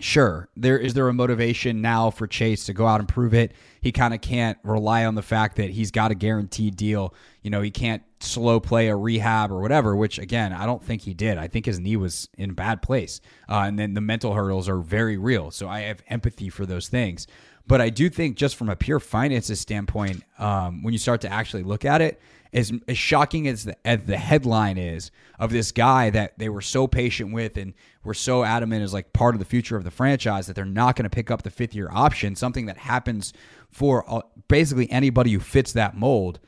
sure 0.00 0.48
there 0.56 0.78
is 0.78 0.94
there 0.94 1.08
a 1.08 1.12
motivation 1.12 1.80
now 1.80 2.10
for 2.10 2.26
chase 2.26 2.66
to 2.66 2.72
go 2.72 2.86
out 2.86 3.00
and 3.00 3.08
prove 3.08 3.34
it 3.34 3.52
he 3.80 3.92
kind 3.92 4.12
of 4.12 4.20
can't 4.20 4.58
rely 4.62 5.04
on 5.04 5.14
the 5.14 5.22
fact 5.22 5.56
that 5.56 5.70
he's 5.70 5.90
got 5.90 6.10
a 6.10 6.14
guaranteed 6.14 6.76
deal 6.76 7.14
you 7.42 7.50
know 7.50 7.62
he 7.62 7.70
can't 7.70 8.02
slow 8.20 8.60
play 8.60 8.88
a 8.88 8.96
rehab 8.96 9.52
or 9.52 9.60
whatever, 9.60 9.94
which 9.94 10.18
again, 10.18 10.52
I 10.52 10.66
don't 10.66 10.82
think 10.82 11.02
he 11.02 11.14
did. 11.14 11.38
I 11.38 11.48
think 11.48 11.66
his 11.66 11.78
knee 11.78 11.96
was 11.96 12.28
in 12.36 12.52
bad 12.52 12.82
place. 12.82 13.20
Uh, 13.48 13.60
and 13.60 13.78
then 13.78 13.94
the 13.94 14.00
mental 14.00 14.34
hurdles 14.34 14.68
are 14.68 14.78
very 14.78 15.16
real. 15.16 15.50
So 15.50 15.68
I 15.68 15.80
have 15.80 16.02
empathy 16.08 16.48
for 16.48 16.66
those 16.66 16.88
things. 16.88 17.26
But 17.66 17.80
I 17.80 17.90
do 17.90 18.08
think, 18.08 18.36
just 18.36 18.54
from 18.54 18.68
a 18.68 18.76
pure 18.76 19.00
finances 19.00 19.58
standpoint, 19.58 20.22
um, 20.38 20.82
when 20.82 20.92
you 20.92 20.98
start 20.98 21.20
to 21.22 21.32
actually 21.32 21.64
look 21.64 21.84
at 21.84 22.00
it, 22.00 22.20
as, 22.56 22.72
as 22.88 22.96
shocking 22.96 23.46
as 23.46 23.64
the, 23.64 23.76
as 23.86 24.02
the 24.04 24.16
headline 24.16 24.78
is 24.78 25.10
of 25.38 25.50
this 25.52 25.70
guy 25.70 26.08
that 26.10 26.38
they 26.38 26.48
were 26.48 26.62
so 26.62 26.86
patient 26.86 27.32
with 27.32 27.58
and 27.58 27.74
were 28.02 28.14
so 28.14 28.42
adamant 28.42 28.82
as 28.82 28.94
like 28.94 29.12
part 29.12 29.34
of 29.34 29.38
the 29.38 29.44
future 29.44 29.76
of 29.76 29.84
the 29.84 29.90
franchise 29.90 30.46
that 30.46 30.56
they're 30.56 30.64
not 30.64 30.96
going 30.96 31.04
to 31.04 31.14
pick 31.14 31.30
up 31.30 31.42
the 31.42 31.50
fifth 31.50 31.74
year 31.74 31.90
option, 31.92 32.34
something 32.34 32.66
that 32.66 32.78
happens 32.78 33.34
for 33.70 34.24
basically 34.48 34.90
anybody 34.90 35.32
who 35.32 35.38
fits 35.38 35.72
that 35.72 35.94
mold 35.96 36.40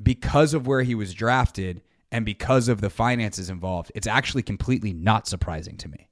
because 0.00 0.54
of 0.54 0.68
where 0.68 0.82
he 0.82 0.94
was 0.94 1.12
drafted 1.12 1.82
and 2.12 2.24
because 2.24 2.68
of 2.68 2.80
the 2.80 2.90
finances 2.90 3.50
involved, 3.50 3.90
it's 3.96 4.06
actually 4.06 4.42
completely 4.42 4.92
not 4.92 5.26
surprising 5.26 5.76
to 5.76 5.88
me. 5.88 6.08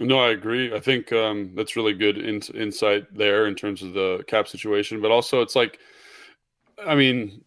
No, 0.00 0.18
I 0.18 0.30
agree. 0.30 0.72
I 0.72 0.80
think 0.80 1.12
um, 1.12 1.50
that's 1.54 1.76
really 1.76 1.92
good 1.92 2.16
in- 2.16 2.40
insight 2.54 3.12
there 3.14 3.46
in 3.46 3.54
terms 3.54 3.82
of 3.82 3.92
the 3.92 4.24
cap 4.28 4.48
situation. 4.48 5.02
But 5.02 5.10
also, 5.10 5.42
it's 5.42 5.56
like, 5.56 5.78
I 6.86 6.94
mean, 6.94 7.44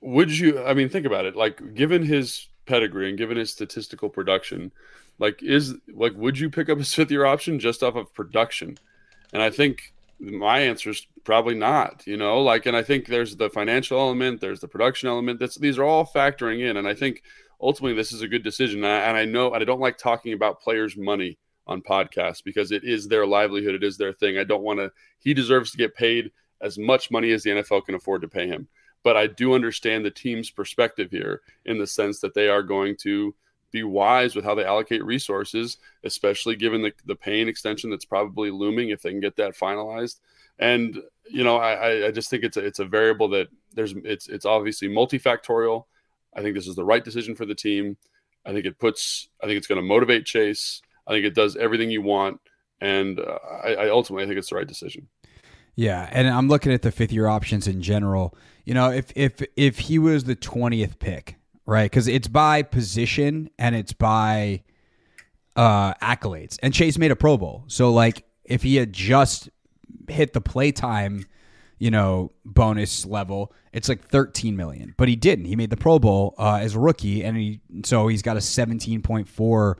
would 0.00 0.36
you? 0.36 0.62
I 0.62 0.74
mean, 0.74 0.88
think 0.88 1.06
about 1.06 1.24
it. 1.24 1.36
Like, 1.36 1.74
given 1.74 2.02
his 2.02 2.48
pedigree 2.66 3.08
and 3.08 3.18
given 3.18 3.36
his 3.36 3.50
statistical 3.50 4.08
production, 4.08 4.72
like, 5.18 5.42
is 5.42 5.74
like, 5.92 6.14
would 6.14 6.38
you 6.38 6.50
pick 6.50 6.68
up 6.68 6.78
his 6.78 6.94
fifth 6.94 7.10
year 7.10 7.24
option 7.24 7.58
just 7.58 7.82
off 7.82 7.96
of 7.96 8.12
production? 8.14 8.78
And 9.32 9.42
I 9.42 9.50
think 9.50 9.92
my 10.20 10.60
answer 10.60 10.90
is 10.90 11.06
probably 11.24 11.54
not 11.54 12.02
you 12.06 12.16
know 12.16 12.42
like 12.42 12.66
and 12.66 12.76
i 12.76 12.82
think 12.82 13.06
there's 13.06 13.36
the 13.36 13.50
financial 13.50 13.98
element 13.98 14.40
there's 14.40 14.60
the 14.60 14.68
production 14.68 15.08
element 15.08 15.38
that's 15.38 15.56
these 15.58 15.78
are 15.78 15.84
all 15.84 16.04
factoring 16.04 16.68
in 16.68 16.76
and 16.76 16.88
i 16.88 16.94
think 16.94 17.22
ultimately 17.60 17.94
this 17.94 18.12
is 18.12 18.22
a 18.22 18.28
good 18.28 18.42
decision 18.42 18.82
and 18.82 18.92
I, 18.92 18.98
and 19.00 19.16
I 19.16 19.24
know 19.24 19.52
and 19.52 19.62
i 19.62 19.64
don't 19.64 19.80
like 19.80 19.96
talking 19.96 20.32
about 20.32 20.60
players 20.60 20.96
money 20.96 21.38
on 21.66 21.82
podcasts 21.82 22.42
because 22.42 22.72
it 22.72 22.82
is 22.82 23.06
their 23.06 23.26
livelihood 23.26 23.74
it 23.74 23.84
is 23.84 23.96
their 23.96 24.12
thing 24.12 24.38
i 24.38 24.44
don't 24.44 24.62
want 24.62 24.80
to 24.80 24.90
he 25.20 25.34
deserves 25.34 25.70
to 25.70 25.76
get 25.76 25.94
paid 25.94 26.32
as 26.60 26.78
much 26.78 27.10
money 27.10 27.30
as 27.30 27.42
the 27.42 27.50
nfl 27.50 27.84
can 27.84 27.94
afford 27.94 28.22
to 28.22 28.28
pay 28.28 28.46
him 28.48 28.66
but 29.02 29.16
i 29.16 29.26
do 29.26 29.54
understand 29.54 30.04
the 30.04 30.10
team's 30.10 30.50
perspective 30.50 31.10
here 31.10 31.40
in 31.64 31.78
the 31.78 31.86
sense 31.86 32.20
that 32.20 32.34
they 32.34 32.48
are 32.48 32.62
going 32.62 32.96
to 32.96 33.34
be 33.70 33.82
wise 33.82 34.34
with 34.34 34.44
how 34.44 34.54
they 34.54 34.64
allocate 34.64 35.04
resources, 35.04 35.78
especially 36.04 36.56
given 36.56 36.82
the, 36.82 36.92
the 37.04 37.16
Payne 37.16 37.48
extension 37.48 37.90
that's 37.90 38.04
probably 38.04 38.50
looming 38.50 38.90
if 38.90 39.02
they 39.02 39.10
can 39.10 39.20
get 39.20 39.36
that 39.36 39.56
finalized. 39.56 40.20
And 40.58 41.00
you 41.30 41.44
know, 41.44 41.58
I, 41.58 42.06
I 42.06 42.10
just 42.10 42.30
think 42.30 42.42
it's 42.42 42.56
a, 42.56 42.64
it's 42.64 42.78
a 42.78 42.84
variable 42.84 43.28
that 43.28 43.48
there's 43.74 43.94
it's 44.04 44.28
it's 44.28 44.46
obviously 44.46 44.88
multifactorial. 44.88 45.84
I 46.34 46.42
think 46.42 46.54
this 46.54 46.66
is 46.66 46.76
the 46.76 46.84
right 46.84 47.04
decision 47.04 47.34
for 47.34 47.46
the 47.46 47.54
team. 47.54 47.96
I 48.46 48.52
think 48.52 48.64
it 48.64 48.78
puts 48.78 49.28
I 49.42 49.46
think 49.46 49.58
it's 49.58 49.66
going 49.66 49.80
to 49.80 49.86
motivate 49.86 50.24
Chase. 50.24 50.80
I 51.06 51.12
think 51.12 51.26
it 51.26 51.34
does 51.34 51.56
everything 51.56 51.90
you 51.90 52.02
want, 52.02 52.40
and 52.80 53.20
uh, 53.20 53.38
I, 53.62 53.74
I 53.74 53.88
ultimately 53.90 54.24
I 54.24 54.26
think 54.26 54.38
it's 54.38 54.50
the 54.50 54.56
right 54.56 54.66
decision. 54.66 55.08
Yeah, 55.78 56.08
and 56.10 56.26
I'm 56.26 56.48
looking 56.48 56.72
at 56.72 56.82
the 56.82 56.90
fifth 56.90 57.12
year 57.12 57.28
options 57.28 57.68
in 57.68 57.82
general. 57.82 58.34
You 58.64 58.74
know, 58.74 58.90
if 58.90 59.12
if 59.14 59.40
if 59.56 59.78
he 59.78 60.00
was 60.00 60.24
the 60.24 60.34
twentieth 60.34 60.98
pick, 60.98 61.36
right? 61.66 61.88
Because 61.88 62.08
it's 62.08 62.26
by 62.26 62.62
position 62.62 63.48
and 63.60 63.76
it's 63.76 63.92
by 63.92 64.64
uh, 65.54 65.94
accolades. 65.94 66.58
And 66.64 66.74
Chase 66.74 66.98
made 66.98 67.12
a 67.12 67.16
Pro 67.16 67.36
Bowl, 67.36 67.62
so 67.68 67.92
like 67.92 68.24
if 68.42 68.64
he 68.64 68.74
had 68.74 68.92
just 68.92 69.50
hit 70.08 70.32
the 70.32 70.40
playtime, 70.40 71.26
you 71.78 71.92
know, 71.92 72.32
bonus 72.44 73.06
level, 73.06 73.52
it's 73.72 73.88
like 73.88 74.02
13 74.02 74.56
million. 74.56 74.94
But 74.96 75.06
he 75.06 75.14
didn't. 75.14 75.44
He 75.44 75.54
made 75.54 75.70
the 75.70 75.76
Pro 75.76 76.00
Bowl 76.00 76.34
uh, 76.38 76.58
as 76.60 76.74
a 76.74 76.80
rookie, 76.80 77.22
and 77.22 77.36
he 77.36 77.60
so 77.84 78.08
he's 78.08 78.22
got 78.22 78.36
a 78.36 78.40
17.4 78.40 79.76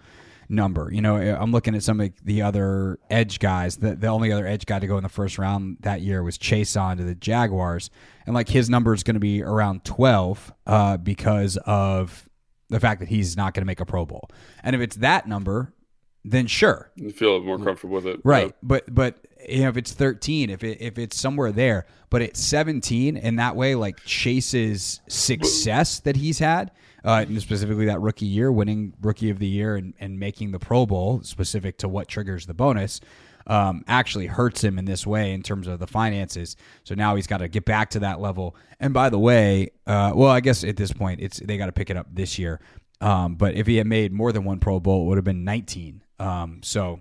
number. 0.48 0.90
You 0.92 1.02
know, 1.02 1.16
I'm 1.16 1.52
looking 1.52 1.74
at 1.74 1.82
some 1.82 2.00
of 2.00 2.10
the 2.24 2.42
other 2.42 2.98
edge 3.10 3.38
guys. 3.38 3.76
The, 3.76 3.94
the 3.94 4.06
only 4.06 4.32
other 4.32 4.46
edge 4.46 4.66
guy 4.66 4.78
to 4.78 4.86
go 4.86 4.96
in 4.96 5.02
the 5.02 5.08
first 5.08 5.38
round 5.38 5.78
that 5.80 6.00
year 6.00 6.22
was 6.22 6.38
Chaisson 6.38 6.96
to 6.96 7.04
the 7.04 7.14
Jaguars. 7.14 7.90
And 8.26 8.34
like 8.34 8.48
his 8.48 8.70
number 8.70 8.94
is 8.94 9.02
going 9.02 9.14
to 9.14 9.20
be 9.20 9.42
around 9.42 9.84
12 9.84 10.52
uh, 10.66 10.96
because 10.96 11.56
of 11.58 12.28
the 12.70 12.80
fact 12.80 13.00
that 13.00 13.08
he's 13.08 13.36
not 13.36 13.54
going 13.54 13.62
to 13.62 13.66
make 13.66 13.80
a 13.80 13.86
Pro 13.86 14.06
Bowl. 14.06 14.30
And 14.62 14.74
if 14.74 14.82
it's 14.82 14.96
that 14.96 15.26
number, 15.26 15.72
then 16.24 16.46
sure. 16.46 16.90
You 16.96 17.10
feel 17.10 17.40
more 17.42 17.58
comfortable 17.58 17.96
with 17.96 18.06
it. 18.06 18.20
Right. 18.24 18.48
Yeah. 18.48 18.52
But, 18.62 18.94
but, 18.94 19.18
you 19.48 19.62
know, 19.62 19.68
if 19.68 19.76
it's 19.76 19.92
13, 19.92 20.50
if 20.50 20.62
it, 20.64 20.80
if 20.80 20.98
it's 20.98 21.18
somewhere 21.18 21.52
there, 21.52 21.86
but 22.10 22.22
it's 22.22 22.40
17, 22.40 23.16
and 23.16 23.38
that 23.38 23.56
way, 23.56 23.74
like 23.74 24.00
Chase's 24.04 25.00
success 25.08 26.00
that 26.00 26.16
he's 26.16 26.38
had, 26.38 26.70
uh, 27.04 27.24
specifically 27.38 27.86
that 27.86 28.00
rookie 28.00 28.26
year, 28.26 28.50
winning 28.50 28.94
rookie 29.00 29.30
of 29.30 29.38
the 29.38 29.46
year 29.46 29.76
and, 29.76 29.94
and 30.00 30.18
making 30.18 30.52
the 30.52 30.58
Pro 30.58 30.86
Bowl, 30.86 31.22
specific 31.22 31.78
to 31.78 31.88
what 31.88 32.08
triggers 32.08 32.46
the 32.46 32.54
bonus, 32.54 33.00
um, 33.46 33.84
actually 33.88 34.26
hurts 34.26 34.62
him 34.62 34.78
in 34.78 34.84
this 34.84 35.06
way 35.06 35.32
in 35.32 35.42
terms 35.42 35.66
of 35.66 35.78
the 35.78 35.86
finances. 35.86 36.56
So 36.84 36.94
now 36.94 37.16
he's 37.16 37.26
got 37.26 37.38
to 37.38 37.48
get 37.48 37.64
back 37.64 37.90
to 37.90 38.00
that 38.00 38.20
level. 38.20 38.54
And 38.78 38.92
by 38.92 39.08
the 39.08 39.18
way, 39.18 39.70
uh, 39.86 40.12
well, 40.14 40.30
I 40.30 40.40
guess 40.40 40.64
at 40.64 40.76
this 40.76 40.92
point, 40.92 41.20
it's 41.20 41.38
they 41.38 41.56
got 41.56 41.66
to 41.66 41.72
pick 41.72 41.90
it 41.90 41.96
up 41.96 42.06
this 42.12 42.38
year. 42.38 42.60
Um, 43.00 43.36
but 43.36 43.54
if 43.54 43.66
he 43.66 43.76
had 43.76 43.86
made 43.86 44.12
more 44.12 44.32
than 44.32 44.44
one 44.44 44.58
Pro 44.58 44.80
Bowl, 44.80 45.04
it 45.04 45.06
would 45.06 45.18
have 45.18 45.24
been 45.24 45.44
19. 45.44 46.02
Um, 46.18 46.60
so 46.62 47.00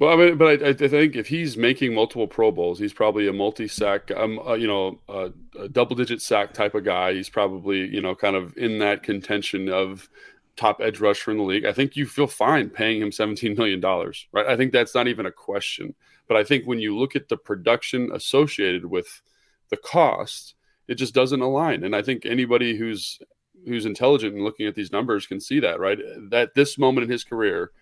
well, 0.00 0.10
I 0.10 0.16
mean, 0.16 0.38
but 0.38 0.62
I, 0.62 0.68
I, 0.70 0.72
think 0.72 1.14
if 1.14 1.28
he's 1.28 1.58
making 1.58 1.94
multiple 1.94 2.26
Pro 2.26 2.50
Bowls, 2.50 2.78
he's 2.78 2.94
probably 2.94 3.28
a 3.28 3.32
multi-sack, 3.34 4.10
um, 4.16 4.38
uh, 4.40 4.54
you 4.54 4.66
know, 4.66 4.98
a 5.08 5.68
double-digit 5.68 6.22
sack 6.22 6.54
type 6.54 6.74
of 6.74 6.84
guy. 6.84 7.12
He's 7.12 7.28
probably, 7.28 7.86
you 7.86 8.00
know, 8.00 8.14
kind 8.14 8.34
of 8.34 8.56
in 8.56 8.78
that 8.78 9.02
contention 9.02 9.68
of 9.68 10.08
top 10.56 10.80
edge 10.80 11.00
rusher 11.00 11.30
in 11.30 11.36
the 11.36 11.42
league. 11.42 11.66
I 11.66 11.72
think 11.72 11.96
you 11.96 12.06
feel 12.06 12.26
fine 12.26 12.70
paying 12.70 13.02
him 13.02 13.12
seventeen 13.12 13.54
million 13.54 13.78
dollars, 13.78 14.26
right? 14.32 14.46
I 14.46 14.56
think 14.56 14.72
that's 14.72 14.94
not 14.94 15.06
even 15.06 15.26
a 15.26 15.32
question. 15.32 15.94
But 16.26 16.38
I 16.38 16.44
think 16.44 16.64
when 16.64 16.78
you 16.78 16.96
look 16.96 17.14
at 17.14 17.28
the 17.28 17.36
production 17.36 18.10
associated 18.12 18.86
with 18.86 19.20
the 19.68 19.76
cost, 19.76 20.54
it 20.88 20.94
just 20.94 21.14
doesn't 21.14 21.42
align. 21.42 21.84
And 21.84 21.94
I 21.94 22.02
think 22.02 22.24
anybody 22.24 22.76
who's 22.76 23.18
who's 23.66 23.84
intelligent 23.84 24.34
and 24.34 24.44
looking 24.44 24.66
at 24.66 24.74
these 24.74 24.92
numbers 24.92 25.26
can 25.26 25.40
see 25.40 25.60
that, 25.60 25.78
right? 25.78 25.98
That 26.30 26.54
this 26.54 26.78
moment 26.78 27.04
in 27.04 27.10
his 27.10 27.24
career 27.24 27.72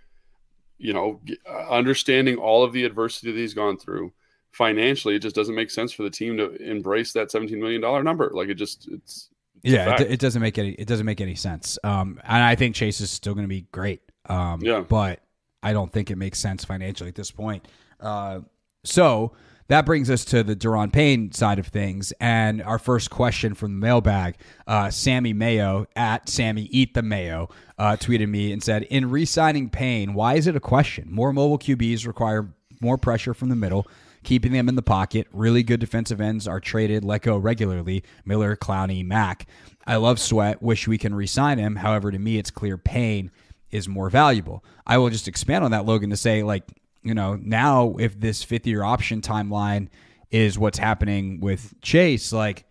you 0.78 0.92
know, 0.92 1.20
uh, 1.49 1.68
understanding 1.70 2.37
all 2.37 2.64
of 2.64 2.73
the 2.73 2.85
adversity 2.85 3.32
that 3.32 3.38
he's 3.38 3.54
gone 3.54 3.76
through 3.76 4.12
financially, 4.52 5.16
it 5.16 5.20
just 5.20 5.35
doesn't 5.37 5.54
make 5.54 5.70
sense 5.70 5.92
for 5.92 6.02
the 6.02 6.11
team 6.11 6.37
to 6.37 6.54
embrace 6.56 7.12
that 7.12 7.28
$17 7.28 7.58
million 7.58 7.80
number. 8.04 8.30
Like 8.32 8.49
it 8.49 8.54
just, 8.54 8.88
it's, 8.88 9.28
it's 9.62 9.75
yeah, 9.75 10.00
it, 10.00 10.12
it, 10.12 10.20
doesn't 10.20 10.40
make 10.40 10.58
any, 10.58 10.70
it 10.70 10.87
doesn't 10.87 11.06
make 11.06 11.20
any 11.20 11.35
sense. 11.35 11.78
Um, 11.85 12.20
and 12.25 12.42
I 12.42 12.54
think 12.54 12.75
Chase 12.75 13.00
is 13.00 13.11
still 13.11 13.35
going 13.35 13.44
to 13.44 13.49
be 13.49 13.66
great. 13.73 14.00
Um, 14.26 14.61
yeah, 14.62 14.80
but 14.80 15.20
I 15.62 15.73
don't 15.73 15.92
think 15.92 16.11
it 16.11 16.16
makes 16.16 16.38
sense 16.38 16.64
financially 16.64 17.08
at 17.08 17.14
this 17.14 17.30
point. 17.30 17.66
Uh, 18.00 18.40
so 18.85 19.32
that 19.68 19.87
brings 19.87 20.10
us 20.10 20.25
to 20.26 20.42
the 20.42 20.56
Daron 20.56 20.92
Payne 20.92 21.32
side 21.32 21.58
of 21.58 21.68
things. 21.68 22.12
And 22.20 22.62
our 22.62 22.78
first 22.78 23.10
question 23.10 23.54
from 23.54 23.72
the 23.72 23.87
mailbag 23.87 24.37
uh, 24.66 24.90
Sammy 24.90 25.32
Mayo 25.32 25.87
at 25.94 26.28
Sammy 26.28 26.68
Eat 26.70 26.94
the 26.94 27.02
Mayo 27.02 27.48
uh, 27.78 27.96
tweeted 27.96 28.28
me 28.28 28.52
and 28.52 28.62
said, 28.62 28.82
In 28.84 29.10
re 29.10 29.25
signing 29.25 29.70
Payne, 29.70 30.14
why 30.14 30.34
is 30.34 30.46
it 30.46 30.56
a 30.56 30.60
question? 30.60 31.08
More 31.10 31.32
mobile 31.32 31.58
QBs 31.58 32.06
require 32.06 32.52
more 32.80 32.98
pressure 32.98 33.34
from 33.34 33.48
the 33.48 33.56
middle 33.56 33.87
keeping 34.22 34.52
them 34.52 34.68
in 34.68 34.75
the 34.75 34.82
pocket. 34.82 35.26
Really 35.32 35.62
good 35.62 35.80
defensive 35.80 36.20
ends 36.20 36.46
are 36.46 36.60
traded, 36.60 37.04
let 37.04 37.22
go 37.22 37.37
regularly. 37.38 38.04
Miller, 38.25 38.56
Clowney, 38.56 39.04
Mack. 39.04 39.46
I 39.87 39.96
love 39.96 40.18
Sweat. 40.18 40.62
Wish 40.62 40.87
we 40.87 40.98
can 40.98 41.14
re-sign 41.14 41.58
him. 41.58 41.76
However, 41.76 42.10
to 42.10 42.18
me, 42.18 42.38
it's 42.38 42.50
clear 42.50 42.76
Payne 42.76 43.30
is 43.70 43.88
more 43.88 44.10
valuable. 44.10 44.64
I 44.87 44.98
will 44.98 45.10
just 45.10 45.28
expand 45.28 45.64
on 45.64 45.70
that, 45.70 45.87
Logan, 45.87 46.10
to 46.10 46.16
say 46.16 46.42
like 46.42 46.64
you 47.08 47.14
know, 47.14 47.38
now 47.42 47.96
if 47.98 48.20
this 48.20 48.44
fifth 48.44 48.66
year 48.66 48.84
option 48.84 49.22
timeline 49.22 49.88
is 50.30 50.58
what's 50.58 50.76
happening 50.76 51.40
with 51.40 51.72
Chase, 51.80 52.34
like 52.34 52.66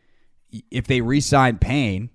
if 0.69 0.85
they 0.85 1.01
re 1.01 1.19
sign 1.19 1.57
Payne, 1.57 2.11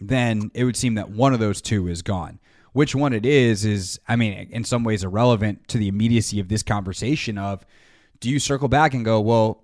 then 0.00 0.52
it 0.54 0.62
would 0.62 0.76
seem 0.76 0.94
that 0.94 1.10
one 1.10 1.34
of 1.34 1.40
those 1.40 1.60
two 1.60 1.88
is 1.88 2.02
gone. 2.02 2.38
Which 2.72 2.94
one 2.94 3.12
it 3.12 3.26
is, 3.26 3.64
is, 3.64 3.98
I 4.06 4.14
mean, 4.14 4.48
in 4.50 4.62
some 4.62 4.84
ways 4.84 5.02
irrelevant 5.02 5.66
to 5.68 5.78
the 5.78 5.88
immediacy 5.88 6.38
of 6.38 6.46
this 6.46 6.62
conversation 6.62 7.36
of 7.36 7.66
do 8.20 8.30
you 8.30 8.38
circle 8.38 8.68
back 8.68 8.94
and 8.94 9.04
go, 9.04 9.20
well, 9.20 9.61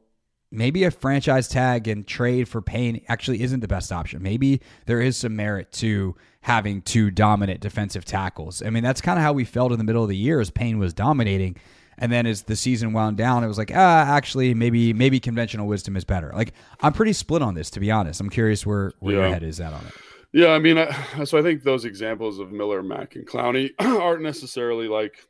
maybe 0.51 0.85
a 0.85 0.91
franchise 0.91 1.49
tag 1.49 1.89
and 1.89 2.07
trade 2.07 2.49
for 2.49 2.63
Payne 2.63 3.03
actually 3.09 3.43
isn't 3.43 3.61
the 3.61 3.69
best 3.69 3.93
option. 3.93 4.23
Maybe 4.23 4.61
there 4.87 5.01
is 5.01 5.17
some 5.17 5.37
merit 5.37 5.73
to 5.73 6.15
having 6.43 6.83
two 6.83 7.11
dominant 7.11 7.61
defensive 7.61 8.05
tackles. 8.05 8.63
I 8.63 8.71
mean, 8.71 8.83
that's 8.83 9.01
kind 9.01 9.19
of 9.19 9.23
how 9.23 9.33
we 9.33 9.45
felt 9.45 9.73
in 9.73 9.79
the 9.79 9.85
middle 9.85 10.03
of 10.03 10.09
the 10.09 10.17
year 10.17 10.41
as 10.41 10.51
Payne 10.51 10.79
was 10.79 10.95
dominating. 10.95 11.57
And 11.99 12.13
then 12.13 12.27
as 12.27 12.43
the 12.43 12.57
season 12.57 12.93
wound 12.93 13.17
down, 13.17 13.43
it 13.43 13.49
was 13.49 13.59
like, 13.59 13.73
ah, 13.75 14.15
actually, 14.15 14.55
maybe 14.55 14.93
maybe 14.93 15.19
conventional 15.19 15.67
wisdom 15.67 15.97
is 15.97 16.05
better. 16.05 16.33
Like, 16.35 16.53
I'm 16.81 16.93
pretty 16.93 17.13
split 17.13 17.43
on 17.43 17.55
this, 17.55 17.71
to 17.71 17.81
be 17.81 17.91
honest. 17.91 18.21
I'm 18.21 18.31
curious 18.31 18.65
where, 18.65 18.93
where 19.01 19.17
yeah. 19.17 19.21
your 19.23 19.31
head 19.31 19.43
is 19.43 19.61
at 19.61 19.73
on 19.73 19.85
it. 19.85 19.93
Yeah, 20.33 20.49
I 20.49 20.59
mean, 20.59 20.79
I, 20.79 21.25
so 21.25 21.39
I 21.39 21.43
think 21.43 21.65
those 21.65 21.85
examples 21.85 22.39
of 22.39 22.53
Miller, 22.53 22.83
Mack, 22.83 23.17
and 23.17 23.27
Clowney 23.27 23.71
aren't 23.79 24.23
necessarily 24.23 24.87
like 24.87 25.27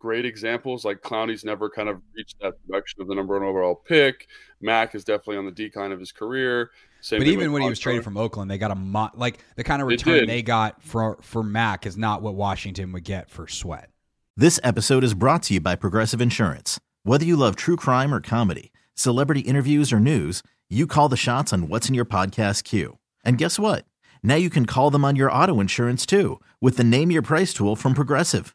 great 0.00 0.26
examples. 0.26 0.84
Like 0.84 1.02
Clowney's 1.02 1.44
never 1.44 1.70
kind 1.70 1.88
of 1.88 2.02
reached 2.16 2.36
that 2.40 2.54
production 2.66 3.00
of 3.00 3.06
the 3.06 3.14
number 3.14 3.38
one 3.38 3.46
overall 3.46 3.76
pick. 3.76 4.26
Mack 4.60 4.96
is 4.96 5.04
definitely 5.04 5.36
on 5.36 5.44
the 5.44 5.52
decline 5.52 5.92
of 5.92 6.00
his 6.00 6.10
career. 6.10 6.72
Same 7.00 7.20
but 7.20 7.28
even 7.28 7.52
when 7.52 7.62
he 7.62 7.68
was 7.68 7.78
traded 7.78 8.02
from 8.02 8.16
Oakland, 8.16 8.50
they 8.50 8.58
got 8.58 8.72
a 8.72 8.74
mo- 8.74 9.10
like 9.14 9.38
the 9.54 9.64
kind 9.64 9.80
of 9.80 9.88
return 9.88 10.20
they, 10.20 10.26
they 10.26 10.42
got 10.42 10.82
for 10.82 11.18
for 11.22 11.42
Mack 11.42 11.86
is 11.86 11.96
not 11.96 12.20
what 12.20 12.34
Washington 12.34 12.92
would 12.92 13.04
get 13.04 13.30
for 13.30 13.46
Sweat. 13.46 13.90
This 14.36 14.58
episode 14.64 15.04
is 15.04 15.14
brought 15.14 15.44
to 15.44 15.54
you 15.54 15.60
by 15.60 15.76
Progressive 15.76 16.20
Insurance. 16.20 16.80
Whether 17.04 17.24
you 17.24 17.36
love 17.36 17.56
true 17.56 17.76
crime 17.76 18.12
or 18.12 18.20
comedy, 18.20 18.72
celebrity 18.94 19.40
interviews 19.40 19.92
or 19.92 20.00
news, 20.00 20.42
you 20.68 20.86
call 20.86 21.08
the 21.08 21.16
shots 21.16 21.52
on 21.52 21.68
what's 21.68 21.88
in 21.88 21.94
your 21.94 22.04
podcast 22.04 22.64
queue. 22.64 22.98
And 23.24 23.38
guess 23.38 23.58
what? 23.58 23.84
Now 24.22 24.36
you 24.36 24.50
can 24.50 24.66
call 24.66 24.90
them 24.90 25.04
on 25.04 25.16
your 25.16 25.32
auto 25.32 25.60
insurance 25.60 26.04
too 26.06 26.40
with 26.60 26.76
the 26.76 26.84
Name 26.84 27.10
Your 27.10 27.22
Price 27.22 27.54
tool 27.54 27.76
from 27.76 27.94
Progressive. 27.94 28.54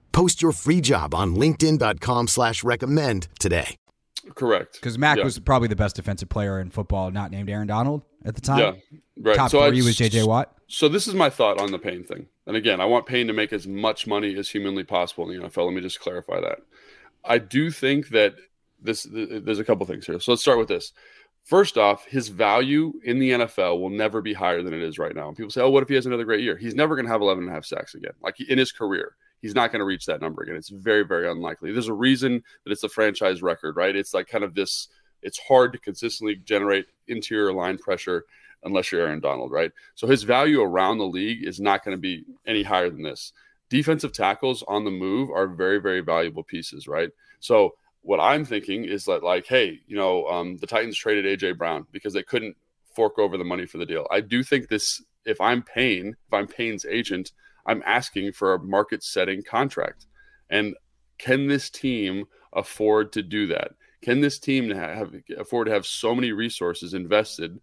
Post 0.11 0.41
your 0.41 0.51
free 0.51 0.81
job 0.81 1.13
on 1.15 1.35
LinkedIn.com 1.35 2.27
slash 2.27 2.63
recommend 2.63 3.27
today. 3.39 3.75
Correct. 4.35 4.73
Because 4.73 4.97
Mack 4.97 5.17
Yeah. 5.17 5.23
was 5.23 5.39
probably 5.39 5.67
the 5.67 5.75
best 5.75 5.95
defensive 5.95 6.29
player 6.29 6.59
in 6.59 6.69
football, 6.69 7.09
not 7.11 7.31
named 7.31 7.49
Aaron 7.49 7.67
Donald 7.67 8.03
at 8.23 8.35
the 8.35 8.41
time. 8.41 8.59
Yeah, 8.59 8.97
right. 9.19 9.35
Top 9.35 9.49
So 9.49 9.61
I- 9.61 9.69
three 9.69 9.81
was 9.81 9.95
J.J. 9.95 10.23
Watt. 10.23 10.55
So 10.67 10.87
this 10.87 11.07
is 11.07 11.13
my 11.15 11.29
thought 11.29 11.59
on 11.59 11.71
the 11.71 11.79
Payne 11.79 12.03
thing. 12.03 12.27
And 12.45 12.55
again, 12.55 12.79
I 12.79 12.85
want 12.85 13.05
Payne 13.05 13.27
to 13.27 13.33
make 13.33 13.51
as 13.51 13.67
much 13.67 14.05
money 14.07 14.35
as 14.37 14.49
humanly 14.49 14.83
possible 14.83 15.29
in 15.29 15.35
the 15.37 15.43
NFL. 15.47 15.65
Let 15.65 15.73
me 15.73 15.81
just 15.81 15.99
clarify 15.99 16.39
that. 16.41 16.59
I 17.25 17.39
do 17.39 17.71
think 17.71 18.09
that 18.09 18.35
this 18.81 19.03
th- 19.03 19.43
there's 19.43 19.59
a 19.59 19.63
couple 19.65 19.85
things 19.85 20.05
here. 20.05 20.19
So 20.19 20.31
let's 20.31 20.41
start 20.41 20.57
with 20.59 20.67
this. 20.67 20.91
First 21.45 21.77
off, 21.77 22.05
his 22.05 22.27
value 22.29 22.93
in 23.03 23.17
the 23.19 23.31
NFL 23.31 23.79
will 23.79 23.89
never 23.89 24.21
be 24.21 24.33
higher 24.33 24.61
than 24.61 24.73
it 24.73 24.81
is 24.83 24.99
right 24.99 25.15
now. 25.15 25.27
And 25.27 25.35
people 25.35 25.49
say, 25.51 25.61
"Oh, 25.61 25.69
what 25.71 25.81
if 25.83 25.89
he 25.89 25.95
has 25.95 26.05
another 26.05 26.23
great 26.23 26.41
year?" 26.41 26.55
He's 26.57 26.75
never 26.75 26.95
going 26.95 27.05
to 27.05 27.11
have 27.11 27.21
11 27.21 27.43
and 27.45 27.51
a 27.51 27.55
half 27.55 27.65
sacks 27.65 27.95
again. 27.95 28.13
Like 28.21 28.39
in 28.39 28.57
his 28.59 28.71
career, 28.71 29.15
he's 29.41 29.55
not 29.55 29.71
going 29.71 29.79
to 29.79 29.85
reach 29.85 30.05
that 30.05 30.21
number 30.21 30.43
again. 30.43 30.55
It's 30.55 30.69
very, 30.69 31.03
very 31.03 31.29
unlikely. 31.29 31.71
There's 31.71 31.87
a 31.87 31.93
reason 31.93 32.43
that 32.63 32.71
it's 32.71 32.83
a 32.83 32.89
franchise 32.89 33.41
record, 33.41 33.75
right? 33.75 33.95
It's 33.95 34.13
like 34.13 34.27
kind 34.27 34.43
of 34.43 34.53
this. 34.53 34.87
It's 35.21 35.39
hard 35.39 35.73
to 35.73 35.79
consistently 35.79 36.35
generate 36.35 36.87
interior 37.07 37.53
line 37.53 37.77
pressure 37.77 38.25
unless 38.63 38.91
you're 38.91 39.01
Aaron 39.01 39.19
Donald, 39.19 39.51
right? 39.51 39.71
So 39.95 40.07
his 40.07 40.23
value 40.23 40.61
around 40.61 40.97
the 40.97 41.05
league 41.05 41.45
is 41.45 41.59
not 41.59 41.83
going 41.83 41.97
to 41.97 42.01
be 42.01 42.25
any 42.45 42.63
higher 42.63 42.89
than 42.89 43.03
this. 43.03 43.33
Defensive 43.69 44.13
tackles 44.13 44.63
on 44.67 44.83
the 44.83 44.91
move 44.91 45.29
are 45.29 45.47
very, 45.47 45.79
very 45.79 46.01
valuable 46.01 46.43
pieces, 46.43 46.87
right? 46.87 47.09
So 47.39 47.75
what 48.01 48.19
I'm 48.19 48.45
thinking 48.45 48.85
is 48.85 49.05
that, 49.05 49.23
like, 49.23 49.45
hey, 49.45 49.79
you 49.87 49.95
know, 49.95 50.27
um, 50.27 50.57
the 50.57 50.67
Titans 50.67 50.97
traded 50.97 51.39
AJ 51.39 51.57
Brown 51.57 51.85
because 51.91 52.13
they 52.13 52.23
couldn't 52.23 52.55
fork 52.95 53.17
over 53.17 53.37
the 53.37 53.43
money 53.43 53.65
for 53.65 53.77
the 53.77 53.85
deal. 53.85 54.07
I 54.11 54.21
do 54.21 54.43
think 54.43 54.67
this. 54.67 55.01
If 55.23 55.39
I'm 55.39 55.61
Payne, 55.61 56.15
if 56.27 56.33
I'm 56.33 56.47
Payne's 56.47 56.83
agent, 56.83 57.31
I'm 57.65 57.83
asking 57.85 58.33
for 58.33 58.53
a 58.53 58.63
market-setting 58.63 59.43
contract, 59.43 60.07
and 60.49 60.75
can 61.17 61.47
this 61.47 61.69
team 61.69 62.25
afford 62.53 63.13
to 63.13 63.21
do 63.21 63.47
that? 63.47 63.71
Can 64.01 64.21
this 64.21 64.39
team 64.39 64.69
have 64.71 65.13
afford 65.37 65.67
to 65.67 65.73
have 65.73 65.85
so 65.85 66.15
many 66.15 66.31
resources 66.31 66.93
invested 66.93 67.59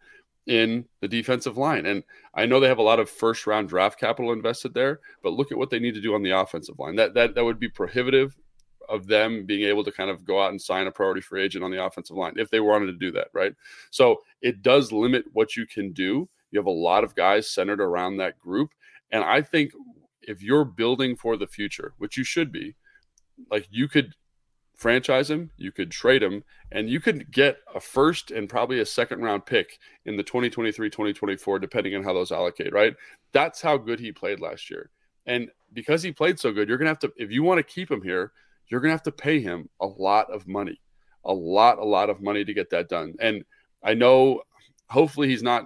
in 0.47 0.85
the 1.01 1.09
defensive 1.09 1.59
line? 1.59 1.85
And 1.87 2.05
I 2.35 2.47
know 2.47 2.61
they 2.61 2.69
have 2.69 2.79
a 2.79 2.83
lot 2.83 3.01
of 3.01 3.11
first 3.11 3.47
round 3.47 3.69
draft 3.69 3.99
capital 3.99 4.33
invested 4.33 4.73
there, 4.75 5.01
but 5.23 5.33
look 5.33 5.51
at 5.51 5.59
what 5.59 5.71
they 5.71 5.81
need 5.81 5.95
to 5.95 6.01
do 6.01 6.15
on 6.15 6.23
the 6.23 6.31
offensive 6.31 6.79
line. 6.79 6.95
That 6.97 7.15
that 7.15 7.35
that 7.35 7.45
would 7.45 7.59
be 7.59 7.69
prohibitive 7.69 8.37
of 8.89 9.07
them 9.07 9.45
being 9.45 9.69
able 9.69 9.85
to 9.85 9.93
kind 9.93 10.11
of 10.11 10.25
go 10.25 10.41
out 10.41 10.51
and 10.51 10.61
sign 10.61 10.87
a 10.87 10.91
priority 10.91 11.21
free 11.21 11.43
agent 11.43 11.65
on 11.65 11.71
the 11.71 11.85
offensive 11.85 12.17
line 12.17 12.33
if 12.37 12.51
they 12.51 12.61
wanted 12.61 12.87
to 12.87 12.93
do 12.93 13.11
that, 13.13 13.29
right? 13.33 13.55
So 13.91 14.23
it 14.41 14.63
does 14.63 14.93
limit 14.93 15.25
what 15.33 15.57
you 15.57 15.67
can 15.67 15.93
do. 15.93 16.29
You 16.51 16.59
have 16.59 16.67
a 16.67 16.71
lot 16.71 17.05
of 17.05 17.15
guys 17.15 17.51
centered 17.51 17.81
around 17.81 18.17
that 18.17 18.39
group. 18.39 18.71
And 19.11 19.23
I 19.25 19.43
think 19.43 19.73
if 20.29 20.43
you're 20.43 20.65
building 20.65 21.17
for 21.17 21.37
the 21.37 21.47
future, 21.47 21.95
which 21.99 22.17
you 22.17 22.25
should 22.25 22.53
be, 22.53 22.75
like 23.51 23.67
you 23.71 23.89
could 23.89 24.15
franchise 24.77 25.29
him, 25.31 25.51
you 25.57 25.73
could 25.73 25.91
trade 25.91 26.23
him, 26.23 26.45
and 26.71 26.89
you 26.89 27.01
could 27.01 27.31
get 27.33 27.59
a 27.75 27.81
first 27.81 28.31
and 28.31 28.49
probably 28.49 28.81
a 28.81 28.87
second 28.87 29.21
round 29.21 29.45
pick 29.45 29.79
in 30.05 30.17
the 30.17 30.23
2023 30.23 30.89
2024, 30.89 31.59
depending 31.59 31.95
on 31.97 32.05
how 32.05 32.13
those 32.13 32.31
allocate, 32.31 32.73
right? 32.73 32.95
That's 33.33 33.61
how 33.61 33.77
good 33.77 33.99
he 33.99 34.13
played 34.13 34.41
last 34.41 34.71
year. 34.71 34.91
And 35.27 35.51
because 35.73 36.03
he 36.03 36.13
played 36.13 36.39
so 36.39 36.53
good, 36.53 36.69
you're 36.69 36.79
going 36.79 36.87
to 36.87 36.91
have 36.91 36.99
to, 37.01 37.13
if 37.17 37.31
you 37.31 37.43
want 37.43 37.59
to 37.59 37.63
keep 37.63 37.91
him 37.91 38.03
here, 38.03 38.33
you're 38.69 38.81
going 38.81 38.91
to 38.91 38.95
have 38.95 39.03
to 39.05 39.13
pay 39.13 39.41
him 39.41 39.69
a 39.81 39.87
lot 39.87 40.31
of 40.33 40.47
money, 40.47 40.81
a 41.25 41.33
lot, 41.33 41.79
a 41.79 41.85
lot 41.85 42.11
of 42.11 42.21
money 42.21 42.45
to 42.45 42.55
get 42.55 42.71
that 42.71 42.89
done. 42.89 43.15
And 43.21 43.45
I 43.83 43.95
know 43.95 44.43
hopefully 44.89 45.29
he's 45.29 45.43
not 45.43 45.65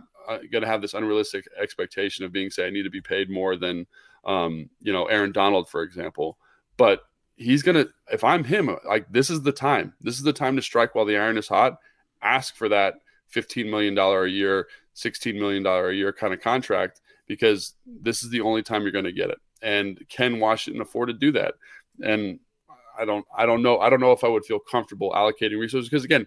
going 0.51 0.63
to 0.63 0.69
have 0.69 0.83
this 0.83 0.95
unrealistic 0.95 1.47
expectation 1.61 2.25
of 2.25 2.33
being, 2.33 2.51
say, 2.51 2.67
I 2.67 2.71
need 2.71 2.85
to 2.85 2.91
be 2.91 3.01
paid 3.01 3.31
more 3.31 3.57
than, 3.57 3.87
um, 4.25 4.69
you 4.81 4.93
know, 4.93 5.07
Aaron 5.07 5.33
Donald, 5.33 5.69
for 5.69 5.83
example. 5.83 6.39
But 6.77 7.03
he's 7.37 7.63
going 7.63 7.77
to, 7.77 7.91
if 8.13 8.25
I'm 8.25 8.45
him, 8.45 8.77
like 8.87 9.11
this 9.11 9.31
is 9.31 9.43
the 9.43 9.53
time. 9.53 9.95
This 10.01 10.17
is 10.17 10.23
the 10.23 10.33
time 10.33 10.57
to 10.57 10.63
strike 10.63 10.95
while 10.95 11.05
the 11.05 11.17
iron 11.17 11.39
is 11.39 11.49
hot. 11.49 11.79
Ask 12.23 12.57
for 12.57 12.69
that 12.69 12.95
$15 13.35 13.69
million 13.69 13.97
a 13.99 14.27
year, 14.27 14.69
$16 14.97 15.39
million 15.39 15.67
a 15.67 15.91
year 15.93 16.13
kind 16.13 16.33
of 16.33 16.41
contract 16.41 17.01
because 17.27 17.75
this 17.87 18.23
is 18.23 18.31
the 18.31 18.41
only 18.41 18.63
time 18.63 18.83
you're 18.83 18.93
going 18.93 19.05
to 19.05 19.13
get 19.13 19.31
it. 19.31 19.39
And 19.63 20.01
can 20.09 20.41
Washington 20.41 20.83
afford 20.83 21.09
to 21.09 21.15
do 21.15 21.33
that? 21.33 21.55
And 22.05 22.41
I 22.99 23.05
don't, 23.05 23.25
I 23.37 23.47
don't 23.47 23.63
know. 23.63 23.79
I 23.79 23.91
don't 23.91 24.01
know 24.01 24.13
if 24.13 24.25
I 24.25 24.29
would 24.29 24.45
feel 24.45 24.59
comfortable 24.59 25.13
allocating 25.13 25.59
resources 25.59 25.89
because 25.89 26.05
again, 26.05 26.27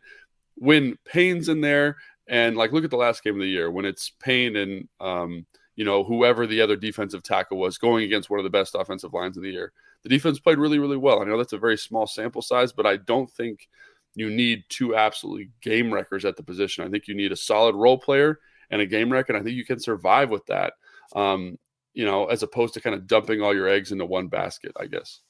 when 0.55 0.97
Payne's 1.05 1.49
in 1.49 1.61
there 1.61 1.97
and 2.27 2.57
like 2.57 2.71
look 2.71 2.83
at 2.83 2.89
the 2.89 2.97
last 2.97 3.23
game 3.23 3.35
of 3.35 3.41
the 3.41 3.47
year 3.47 3.69
when 3.69 3.85
it's 3.85 4.11
Payne 4.19 4.55
and 4.55 4.87
um, 4.99 5.45
you 5.75 5.85
know 5.85 6.03
whoever 6.03 6.47
the 6.47 6.61
other 6.61 6.75
defensive 6.75 7.23
tackle 7.23 7.57
was 7.57 7.77
going 7.77 8.03
against 8.03 8.29
one 8.29 8.39
of 8.39 8.43
the 8.43 8.49
best 8.49 8.75
offensive 8.75 9.13
lines 9.13 9.37
of 9.37 9.43
the 9.43 9.51
year. 9.51 9.71
The 10.03 10.09
defense 10.09 10.39
played 10.39 10.59
really, 10.59 10.77
really 10.77 10.97
well. 10.97 11.21
I 11.21 11.25
know 11.25 11.37
that's 11.37 11.53
a 11.53 11.57
very 11.57 11.77
small 11.77 12.05
sample 12.05 12.43
size, 12.43 12.71
but 12.71 12.85
I 12.85 12.97
don't 12.97 13.29
think 13.31 13.67
you 14.15 14.29
need 14.29 14.63
two 14.69 14.95
absolutely 14.95 15.49
game 15.61 15.93
wreckers 15.93 16.25
at 16.25 16.37
the 16.37 16.43
position. 16.43 16.85
I 16.85 16.89
think 16.89 17.07
you 17.07 17.15
need 17.15 17.31
a 17.31 17.35
solid 17.35 17.75
role 17.75 17.97
player 17.97 18.39
and 18.69 18.81
a 18.81 18.85
game 18.85 19.11
wrecker. 19.11 19.33
And 19.33 19.41
I 19.41 19.43
think 19.43 19.55
you 19.55 19.65
can 19.65 19.79
survive 19.79 20.29
with 20.29 20.45
that. 20.45 20.73
Um, 21.15 21.57
you 21.93 22.05
know, 22.05 22.25
as 22.25 22.43
opposed 22.43 22.73
to 22.75 22.81
kind 22.81 22.95
of 22.95 23.07
dumping 23.07 23.41
all 23.41 23.55
your 23.55 23.67
eggs 23.67 23.91
into 23.91 24.05
one 24.05 24.27
basket, 24.27 24.73
I 24.79 24.85
guess. 24.87 25.21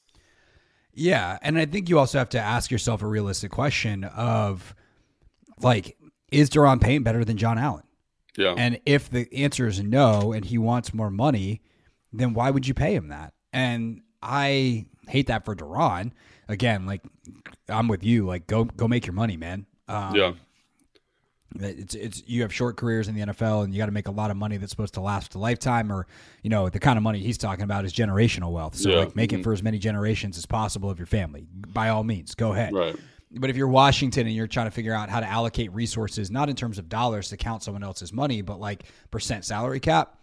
Yeah, 0.92 1.38
and 1.42 1.58
I 1.58 1.66
think 1.66 1.88
you 1.88 1.98
also 1.98 2.18
have 2.18 2.30
to 2.30 2.40
ask 2.40 2.70
yourself 2.70 3.02
a 3.02 3.06
realistic 3.06 3.50
question 3.50 4.04
of 4.04 4.74
like 5.60 5.96
is 6.30 6.50
Daron 6.50 6.80
Payne 6.80 7.02
better 7.02 7.24
than 7.24 7.36
John 7.36 7.58
Allen? 7.58 7.82
Yeah. 8.36 8.54
And 8.56 8.80
if 8.84 9.08
the 9.10 9.26
answer 9.34 9.66
is 9.66 9.82
no 9.82 10.32
and 10.32 10.44
he 10.44 10.58
wants 10.58 10.92
more 10.92 11.10
money, 11.10 11.62
then 12.12 12.34
why 12.34 12.50
would 12.50 12.66
you 12.66 12.74
pay 12.74 12.94
him 12.94 13.08
that? 13.08 13.32
And 13.52 14.02
I 14.22 14.86
hate 15.08 15.28
that 15.28 15.44
for 15.44 15.54
Daron. 15.56 16.12
Again, 16.48 16.86
like 16.86 17.02
I'm 17.68 17.88
with 17.88 18.04
you. 18.04 18.26
Like 18.26 18.46
go 18.46 18.64
go 18.64 18.86
make 18.88 19.06
your 19.06 19.14
money, 19.14 19.36
man. 19.36 19.66
Um, 19.88 20.14
yeah. 20.14 20.32
It's 21.58 21.94
it's 21.94 22.22
you 22.26 22.42
have 22.42 22.52
short 22.52 22.76
careers 22.76 23.08
in 23.08 23.14
the 23.14 23.22
NFL 23.22 23.64
and 23.64 23.72
you 23.72 23.78
got 23.78 23.86
to 23.86 23.92
make 23.92 24.08
a 24.08 24.12
lot 24.12 24.30
of 24.30 24.36
money 24.36 24.58
that's 24.58 24.70
supposed 24.70 24.94
to 24.94 25.00
last 25.00 25.34
a 25.34 25.38
lifetime 25.38 25.90
or 25.90 26.06
you 26.42 26.50
know 26.50 26.68
the 26.68 26.78
kind 26.80 26.98
of 26.98 27.02
money 27.02 27.20
he's 27.20 27.38
talking 27.38 27.64
about 27.64 27.84
is 27.86 27.92
generational 27.94 28.52
wealth. 28.52 28.74
So 28.76 28.90
Yeah. 28.90 28.96
like 28.98 29.16
make 29.16 29.32
it 29.32 29.42
for 29.42 29.52
as 29.54 29.62
many 29.62 29.78
generations 29.78 30.36
as 30.36 30.44
possible 30.44 30.90
of 30.90 30.98
your 30.98 31.06
family. 31.06 31.46
By 31.50 31.88
all 31.88 32.04
means, 32.04 32.34
go 32.34 32.52
ahead. 32.52 32.74
Right. 32.74 32.96
But 33.38 33.50
if 33.50 33.56
you're 33.56 33.68
Washington 33.68 34.26
and 34.26 34.34
you're 34.34 34.46
trying 34.46 34.66
to 34.66 34.70
figure 34.70 34.94
out 34.94 35.08
how 35.10 35.20
to 35.20 35.26
allocate 35.28 35.72
resources, 35.72 36.30
not 36.30 36.48
in 36.48 36.56
terms 36.56 36.78
of 36.78 36.88
dollars 36.88 37.28
to 37.30 37.36
count 37.36 37.62
someone 37.62 37.82
else's 37.82 38.12
money, 38.12 38.40
but 38.42 38.58
like 38.60 38.84
percent 39.10 39.44
salary 39.44 39.80
cap, 39.80 40.18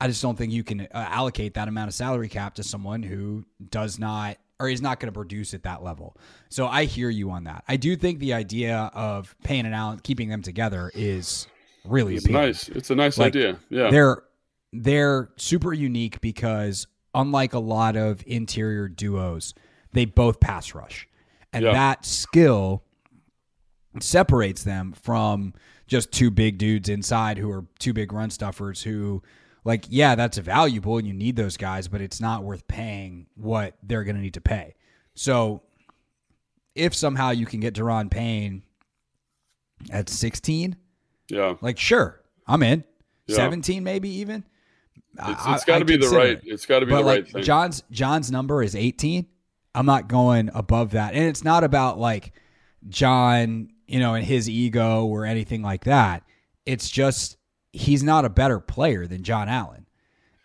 I 0.00 0.08
just 0.08 0.22
don't 0.22 0.36
think 0.36 0.52
you 0.52 0.62
can 0.64 0.82
uh, 0.82 0.86
allocate 0.92 1.54
that 1.54 1.68
amount 1.68 1.88
of 1.88 1.94
salary 1.94 2.28
cap 2.28 2.54
to 2.56 2.62
someone 2.62 3.02
who 3.02 3.44
does 3.70 3.98
not 3.98 4.36
or 4.58 4.70
is 4.70 4.80
not 4.80 5.00
going 5.00 5.08
to 5.08 5.12
produce 5.12 5.52
at 5.52 5.64
that 5.64 5.82
level. 5.82 6.16
So 6.48 6.66
I 6.66 6.84
hear 6.86 7.10
you 7.10 7.30
on 7.30 7.44
that. 7.44 7.62
I 7.68 7.76
do 7.76 7.94
think 7.94 8.20
the 8.20 8.32
idea 8.32 8.90
of 8.94 9.36
Payne 9.44 9.66
and 9.66 9.74
Allen 9.74 10.00
keeping 10.02 10.30
them 10.30 10.40
together 10.40 10.90
is 10.94 11.46
really 11.84 12.14
It's 12.16 12.24
appealing. 12.24 12.42
nice. 12.46 12.68
It's 12.70 12.88
a 12.90 12.94
nice 12.94 13.18
Like, 13.18 13.28
idea. 13.28 13.58
Yeah. 13.68 13.90
They're 13.90 14.22
they're 14.72 15.30
super 15.36 15.72
unique 15.74 16.20
because 16.22 16.86
unlike 17.14 17.52
a 17.54 17.58
lot 17.58 17.96
of 17.96 18.22
interior 18.26 18.88
duos, 18.88 19.54
they 19.92 20.04
both 20.06 20.40
pass 20.40 20.74
rush. 20.74 21.06
And 21.56 21.64
Yeah. 21.64 21.72
that 21.72 22.04
skill 22.04 22.82
separates 24.00 24.62
them 24.62 24.92
from 24.92 25.54
just 25.86 26.12
two 26.12 26.30
big 26.30 26.58
dudes 26.58 26.88
inside 26.88 27.38
who 27.38 27.50
are 27.50 27.64
two 27.78 27.92
big 27.92 28.12
run 28.12 28.28
stuffers 28.30 28.82
who 28.82 29.22
like 29.64 29.86
yeah, 29.88 30.14
that's 30.14 30.38
valuable 30.38 30.98
and 30.98 31.06
you 31.06 31.14
need 31.14 31.34
those 31.34 31.56
guys, 31.56 31.88
but 31.88 32.00
it's 32.00 32.20
not 32.20 32.44
worth 32.44 32.68
paying 32.68 33.26
what 33.36 33.76
they're 33.82 34.04
going 34.04 34.16
to 34.16 34.22
need 34.22 34.34
to 34.34 34.40
pay. 34.40 34.74
So 35.14 35.62
if 36.74 36.94
somehow 36.94 37.30
you 37.30 37.46
can 37.46 37.60
get 37.60 37.74
Daron 37.74 38.10
Payne 38.10 38.62
at 39.90 40.08
16, 40.08 40.76
yeah. 41.30 41.54
like, 41.62 41.78
sure, 41.78 42.20
I'm 42.46 42.62
in. 42.62 42.84
Yeah. 43.26 43.36
17, 43.36 43.82
maybe 43.82 44.08
even. 44.10 44.44
It's, 45.18 45.42
it's 45.46 45.64
got 45.64 45.78
to 45.78 45.84
be 45.86 45.96
the 45.96 46.10
right. 46.10 46.32
it. 46.32 46.42
It's 46.44 46.66
got 46.66 46.80
to 46.80 46.86
be 46.86 46.92
But 46.92 46.98
the 46.98 47.06
like 47.06 47.24
right 47.24 47.32
thing. 47.32 47.42
John's 47.42 47.82
John's 47.90 48.30
number 48.30 48.62
is 48.62 48.76
18. 48.76 49.26
I'm 49.76 49.86
not 49.86 50.08
going 50.08 50.50
above 50.54 50.92
that, 50.92 51.14
and 51.14 51.24
it's 51.24 51.44
not 51.44 51.62
about 51.62 51.98
like 51.98 52.32
John, 52.88 53.68
you 53.86 54.00
know, 54.00 54.14
and 54.14 54.24
his 54.24 54.48
ego 54.48 55.04
or 55.04 55.26
anything 55.26 55.62
like 55.62 55.84
that. 55.84 56.22
It's 56.64 56.88
just 56.88 57.36
he's 57.72 58.02
not 58.02 58.24
a 58.24 58.30
better 58.30 58.58
player 58.58 59.06
than 59.06 59.22
John 59.22 59.48
Allen. 59.48 59.86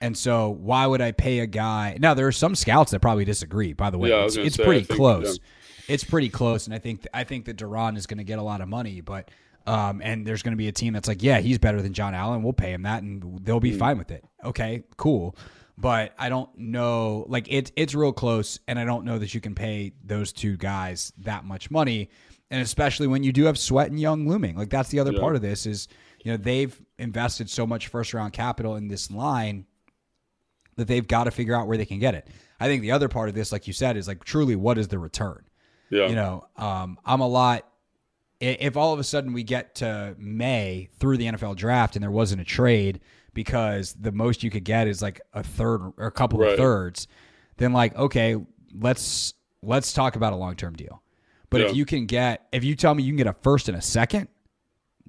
And 0.01 0.17
so, 0.17 0.49
why 0.49 0.85
would 0.85 0.99
I 0.99 1.11
pay 1.11 1.39
a 1.39 1.47
guy? 1.47 1.97
Now, 1.99 2.13
there 2.13 2.27
are 2.27 2.31
some 2.31 2.55
scouts 2.55 2.91
that 2.91 2.99
probably 2.99 3.23
disagree. 3.23 3.71
By 3.73 3.89
the 3.89 3.97
way, 3.97 4.09
Yeah, 4.09 4.25
it's, 4.25 4.35
it's 4.35 4.55
say, 4.55 4.65
pretty 4.65 4.83
think, 4.83 4.99
close. 4.99 5.39
It's 5.87 6.03
pretty 6.03 6.29
close, 6.29 6.65
and 6.65 6.73
I 6.75 6.79
think 6.79 7.07
I 7.13 7.23
think 7.23 7.45
that 7.45 7.57
Daron 7.57 7.97
is 7.97 8.07
going 8.07 8.17
to 8.17 8.23
get 8.23 8.39
a 8.39 8.43
lot 8.43 8.61
of 8.61 8.67
money, 8.67 9.01
but 9.01 9.29
um, 9.65 10.01
and 10.03 10.25
there's 10.25 10.41
going 10.41 10.53
to 10.53 10.57
be 10.57 10.67
a 10.67 10.71
team 10.71 10.93
that's 10.93 11.07
like, 11.07 11.21
yeah, 11.21 11.39
he's 11.39 11.59
better 11.59 11.81
than 11.81 11.93
John 11.93 12.15
Allen. 12.15 12.43
We'll 12.43 12.53
pay 12.53 12.71
him 12.71 12.81
that, 12.83 13.03
and 13.03 13.39
they'll 13.45 13.59
be 13.59 13.77
fine 13.77 13.97
with 13.97 14.11
it. 14.11 14.25
Okay, 14.43 14.83
cool. 14.97 15.35
But 15.77 16.13
I 16.17 16.29
don't 16.29 16.49
know, 16.57 17.25
like 17.27 17.47
it's 17.49 17.71
it's 17.75 17.95
real 17.95 18.13
close, 18.13 18.59
and 18.67 18.77
I 18.77 18.85
don't 18.85 19.05
know 19.05 19.17
that 19.17 19.33
you 19.33 19.41
can 19.41 19.55
pay 19.55 19.93
those 20.03 20.31
two 20.31 20.57
guys 20.57 21.11
that 21.19 21.43
much 21.45 21.71
money, 21.71 22.09
and 22.51 22.61
especially 22.61 23.07
when 23.07 23.23
you 23.23 23.31
do 23.31 23.45
have 23.45 23.57
Sweat 23.57 23.89
and 23.89 23.99
Young 23.99 24.27
looming. 24.27 24.55
Like 24.55 24.69
that's 24.69 24.89
the 24.89 24.99
other 24.99 25.11
Yeah. 25.13 25.19
part 25.19 25.35
of 25.35 25.41
this 25.41 25.65
is, 25.65 25.87
you 26.23 26.31
know, 26.31 26.37
they've 26.37 26.79
invested 26.99 27.49
so 27.49 27.65
much 27.65 27.87
first 27.87 28.13
round 28.13 28.33
capital 28.33 28.75
in 28.75 28.89
this 28.89 29.09
line 29.09 29.65
that 30.75 30.87
they've 30.87 31.07
got 31.07 31.23
to 31.25 31.31
figure 31.31 31.55
out 31.55 31.67
where 31.67 31.77
they 31.77 31.85
can 31.85 31.99
get 31.99 32.15
it. 32.15 32.27
I 32.59 32.67
think 32.67 32.81
the 32.81 32.91
other 32.91 33.07
part 33.09 33.27
of 33.29 33.35
this, 33.35 33.51
like 33.51 33.65
you 33.65 33.73
said, 33.73 33.97
is 33.97 34.07
like 34.07 34.23
truly 34.23 34.55
what 34.55 34.77
is 34.77 34.87
the 34.87 34.99
return? 34.99 35.45
yeah. 35.89 36.07
You 36.07 36.15
know, 36.15 36.47
um, 36.57 36.97
I'm 37.05 37.21
a 37.21 37.27
lot 37.27 37.67
if 38.39 38.75
all 38.75 38.91
of 38.91 38.99
a 38.99 39.03
sudden 39.03 39.33
we 39.33 39.43
get 39.43 39.75
to 39.75 40.15
May 40.17 40.89
through 40.99 41.17
the 41.17 41.25
NFL 41.25 41.55
draft 41.55 41.95
and 41.95 42.01
there 42.01 42.09
wasn't 42.09 42.41
a 42.41 42.45
trade 42.45 42.99
because 43.33 43.93
the 43.99 44.11
most 44.11 44.43
you 44.43 44.49
could 44.49 44.63
get 44.63 44.87
is 44.87 45.01
like 45.01 45.21
a 45.33 45.43
third 45.43 45.93
or 45.97 46.07
a 46.07 46.11
couple 46.11 46.39
Right. 46.39 46.51
of 46.51 46.57
thirds, 46.57 47.07
then 47.57 47.73
like 47.73 47.95
okay, 47.95 48.35
let's 48.79 49.33
let's 49.61 49.93
talk 49.93 50.15
about 50.15 50.33
a 50.33 50.35
long 50.35 50.55
term 50.55 50.73
deal. 50.73 51.01
But 51.49 51.61
if 51.61 51.75
you 51.75 51.85
can 51.85 52.05
get 52.05 52.47
if 52.51 52.63
you 52.63 52.75
tell 52.75 52.95
me 52.95 53.03
you 53.03 53.11
can 53.11 53.17
get 53.17 53.27
a 53.27 53.33
first 53.41 53.67
and 53.67 53.77
a 53.77 53.81
second, 53.81 54.27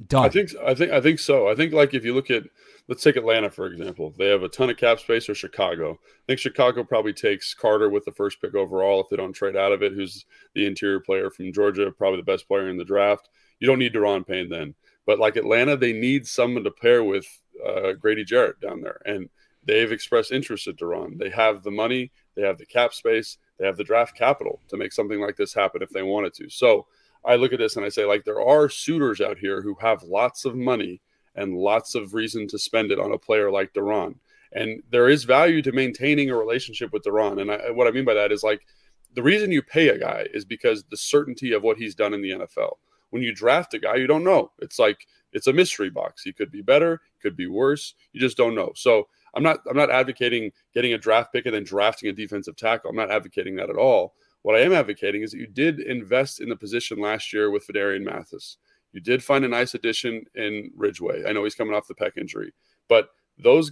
done. 0.09 0.25
I 0.25 0.29
think 0.29 0.51
I 0.65 0.75
think 0.75 0.93
I 0.93 1.01
think 1.01 1.19
so. 1.19 1.49
I 1.49 1.55
think 1.55 1.73
like 1.73 1.95
if 1.95 2.05
you 2.05 2.15
look 2.15 2.31
at 2.31 2.45
let's 2.89 3.03
take 3.03 3.15
Atlanta 3.17 3.49
for 3.49 3.67
example. 3.67 4.13
They 4.19 4.29
have 4.29 4.43
a 4.43 4.49
ton 4.49 4.69
of 4.69 4.77
cap 4.77 4.99
space 4.99 5.29
or 5.29 5.35
Chicago. 5.37 5.93
I 5.93 6.23
think 6.27 6.41
Chicago 6.41 6.83
probably 6.83 7.13
takes 7.13 7.55
Carter 7.55 7.89
with 7.91 8.05
the 8.05 8.13
first 8.13 8.41
pick 8.41 8.55
overall 8.57 9.01
if 9.01 9.09
they 9.09 9.17
don't 9.17 9.33
trade 9.33 9.57
out 9.57 9.71
of 9.73 9.83
it, 9.85 9.93
who's 9.93 10.27
the 10.55 10.67
interior 10.67 10.99
player 11.01 11.31
from 11.31 11.53
Georgia, 11.53 11.93
probably 11.93 12.19
the 12.19 12.25
best 12.25 12.49
player 12.49 12.69
in 12.69 12.77
the 12.77 12.85
draft. 12.85 13.29
You 13.61 13.69
don't 13.69 13.79
need 13.79 13.95
Daron 13.95 14.27
Payne 14.27 14.49
then. 14.49 14.75
But 15.07 15.21
like 15.21 15.37
Atlanta, 15.37 15.77
they 15.77 15.93
need 15.93 16.27
someone 16.27 16.65
to 16.65 16.71
pair 16.73 17.05
with 17.05 17.27
uh, 17.67 17.93
Grady 17.93 18.25
Jarrett 18.25 18.61
down 18.61 18.81
there. 18.81 19.01
And 19.05 19.29
they've 19.65 19.93
expressed 19.93 20.33
interest 20.33 20.67
in 20.67 20.77
Daron. 20.77 21.19
They 21.19 21.31
have 21.31 21.63
the 21.63 21.71
money, 21.71 22.11
they 22.35 22.43
have 22.43 22.59
the 22.59 22.67
cap 22.67 22.95
space, 22.95 23.39
they 23.59 23.67
have 23.67 23.77
the 23.77 23.85
draft 23.85 24.17
capital 24.17 24.61
to 24.69 24.77
make 24.77 24.93
something 24.93 25.21
like 25.21 25.37
this 25.37 25.55
happen 25.55 25.83
if 25.83 25.91
they 25.91 26.03
wanted 26.03 26.35
to. 26.35 26.49
So 26.51 26.87
I 27.25 27.37
look 27.37 27.53
at 27.53 27.59
this 27.59 27.77
and 27.77 27.85
I 27.85 27.89
say, 27.89 28.05
like, 28.05 28.25
there 28.25 28.43
are 28.43 28.69
suitors 28.69 29.21
out 29.21 29.39
here 29.39 29.63
who 29.63 29.77
have 29.81 30.03
lots 30.03 30.45
of 30.45 30.57
money 30.57 31.01
and 31.35 31.57
lots 31.57 31.95
of 31.95 32.15
reason 32.15 32.47
to 32.49 32.59
spend 32.59 32.91
it 32.91 32.99
on 32.99 33.13
a 33.13 33.19
player 33.19 33.51
like 33.51 33.73
Daron. 33.73 34.17
And 34.53 34.83
there 34.91 35.09
is 35.09 35.25
value 35.25 35.63
to 35.63 35.73
maintaining 35.73 36.31
a 36.31 36.37
relationship 36.37 36.93
with 36.93 37.05
Daron. 37.05 37.41
And 37.41 37.51
I, 37.51 37.71
what 37.71 37.87
I 37.87 37.91
mean 37.91 38.05
by 38.05 38.15
that 38.15 38.33
is 38.33 38.43
like 38.43 38.67
the 39.15 39.23
reason 39.23 39.53
you 39.53 39.63
pay 39.63 39.89
a 39.89 39.99
guy 39.99 40.27
is 40.33 40.45
because 40.45 40.85
the 40.85 40.97
certainty 40.97 41.53
of 41.53 41.63
what 41.63 41.79
he's 41.79 41.95
done 41.95 42.15
in 42.15 42.23
the 42.23 42.31
NFL. 42.31 42.77
When 43.11 43.23
you 43.23 43.35
draft 43.35 43.75
a 43.75 43.79
guy, 43.79 43.97
you 43.97 44.07
don't 44.07 44.25
know. 44.25 44.51
It's 44.59 44.79
like 44.79 45.07
it's 45.33 45.47
a 45.47 45.53
mystery 45.53 45.91
box. 45.91 46.23
He 46.23 46.33
could 46.33 46.51
be 46.51 46.63
better, 46.63 47.01
could 47.23 47.37
be 47.37 47.47
worse. 47.47 47.95
You 48.13 48.21
just 48.21 48.37
don't 48.37 48.55
know. 48.55 48.73
So 48.75 49.09
I'm 49.35 49.43
not 49.43 49.61
I'm 49.69 49.77
not 49.77 49.91
advocating 49.91 50.53
getting 50.75 50.93
a 50.93 50.99
draft 50.99 51.33
pick 51.33 51.47
and 51.47 51.55
then 51.55 51.65
drafting 51.65 52.09
a 52.09 52.13
defensive 52.13 52.57
tackle. 52.57 52.91
I'm 52.91 52.97
not 52.97 53.11
advocating 53.11 53.57
that 53.57 53.71
at 53.71 53.77
all. 53.77 54.15
What 54.43 54.57
I 54.57 54.61
am 54.61 54.73
advocating 54.73 55.23
is 55.23 55.31
that 55.31 55.39
you 55.39 55.47
did 55.47 55.81
invest 55.81 56.41
in 56.41 56.49
the 56.49 56.57
position 56.57 57.01
last 57.01 57.33
year 57.33 57.51
with 57.51 57.67
Phidarian 57.67 58.03
Mathis. 58.03 58.59
You 58.93 59.01
did 59.01 59.23
find 59.23 59.45
a 59.45 59.49
nice 59.49 59.75
addition 59.75 60.25
in 60.35 60.71
Ridgeway. 60.77 61.25
I 61.27 61.33
know 61.33 61.45
he's 61.45 61.55
coming 61.55 61.75
off 61.75 61.87
the 61.87 61.95
pec 61.95 62.19
injury, 62.19 62.53
but 62.89 63.09
those 63.39 63.71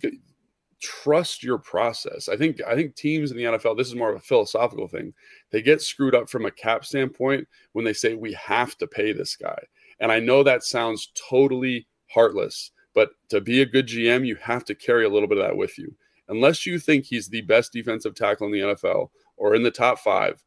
trust 0.81 1.43
your 1.43 1.59
process. 1.59 2.29
I 2.29 2.37
think 2.37 2.61
I 2.67 2.75
think 2.75 2.97
teams 2.97 3.31
in 3.31 3.37
the 3.37 3.45
NFL, 3.45 3.77
this 3.77 3.89
is 3.89 3.95
more 3.95 4.11
of 4.11 4.17
a 4.17 4.21
philosophical 4.21 4.89
thing. 4.89 5.13
They 5.51 5.63
get 5.63 5.83
screwed 5.83 6.15
up 6.15 6.29
from 6.29 6.47
a 6.47 6.51
cap 6.51 6.85
standpoint 6.85 7.47
when 7.73 7.85
they 7.85 7.93
say 7.93 8.15
we 8.15 8.33
have 8.33 8.77
to 8.79 8.87
pay 8.87 9.13
this 9.13 9.37
guy. 9.37 9.59
And 10.01 10.11
I 10.11 10.19
know 10.19 10.43
that 10.43 10.65
sounds 10.65 11.13
totally 11.29 11.87
heartless, 12.11 12.71
but 12.95 13.11
to 13.29 13.41
be 13.41 13.63
a 13.63 13.67
good 13.67 13.87
GM, 13.87 14.27
you 14.27 14.37
have 14.37 14.65
to 14.67 14.75
carry 14.75 15.05
a 15.05 15.09
little 15.09 15.29
bit 15.29 15.39
of 15.39 15.45
that 15.45 15.57
with 15.57 15.79
you. 15.79 15.95
Unless 16.29 16.67
you 16.67 16.79
think 16.79 17.05
he's 17.05 17.29
the 17.29 17.43
best 17.43 17.73
defensive 17.73 18.15
tackle 18.15 18.47
in 18.47 18.53
the 18.53 18.61
NFL 18.61 19.11
or 19.37 19.55
in 19.55 19.63
the 19.63 19.71
top 19.71 19.99
5, 19.99 20.43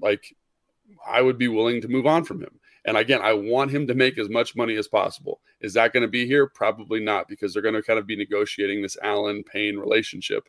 like 0.00 0.34
I 1.06 1.22
would 1.22 1.38
be 1.38 1.48
willing 1.48 1.80
to 1.80 1.88
move 1.88 2.06
on 2.06 2.24
from 2.24 2.40
him. 2.40 2.60
And 2.84 2.96
again, 2.96 3.20
I 3.22 3.32
want 3.32 3.70
him 3.70 3.86
to 3.86 3.94
make 3.94 4.18
as 4.18 4.28
much 4.28 4.54
money 4.54 4.76
as 4.76 4.88
possible. 4.88 5.40
Is 5.60 5.72
that 5.74 5.92
going 5.92 6.02
to 6.02 6.08
be 6.08 6.26
here? 6.26 6.46
Probably 6.46 7.00
not, 7.00 7.28
because 7.28 7.52
they're 7.52 7.62
going 7.62 7.74
to 7.74 7.82
kind 7.82 7.98
of 7.98 8.06
be 8.06 8.16
negotiating 8.16 8.82
this 8.82 8.98
Allen 9.02 9.42
Payne 9.42 9.78
relationship. 9.78 10.48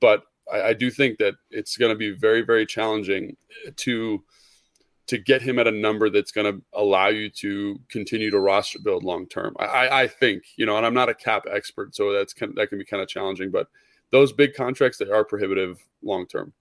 But 0.00 0.24
I, 0.52 0.62
I 0.62 0.72
do 0.72 0.90
think 0.90 1.18
that 1.18 1.34
it's 1.50 1.76
going 1.76 1.92
to 1.92 1.96
be 1.98 2.10
very, 2.10 2.42
very 2.42 2.66
challenging 2.66 3.36
to 3.76 4.24
to 5.06 5.18
get 5.18 5.40
him 5.40 5.58
at 5.58 5.66
a 5.66 5.72
number 5.72 6.10
that's 6.10 6.32
going 6.32 6.52
to 6.52 6.62
allow 6.72 7.08
you 7.08 7.30
to 7.30 7.80
continue 7.88 8.30
to 8.30 8.40
roster 8.40 8.78
build 8.80 9.04
long 9.04 9.26
term. 9.26 9.54
I, 9.58 9.64
I, 9.64 10.00
I 10.02 10.08
think, 10.08 10.44
you 10.56 10.66
know, 10.66 10.76
and 10.76 10.84
I'm 10.84 10.94
not 10.94 11.08
a 11.08 11.14
cap 11.14 11.44
expert, 11.50 11.94
so 11.94 12.12
that's 12.12 12.32
kind 12.32 12.52
that 12.56 12.68
can 12.68 12.78
be 12.78 12.84
kind 12.84 13.02
of 13.02 13.08
challenging. 13.08 13.50
But 13.50 13.68
those 14.10 14.32
big 14.32 14.54
contracts, 14.54 14.98
they 14.98 15.08
are 15.08 15.24
prohibitive 15.24 15.84
long 16.02 16.26
term. 16.26 16.52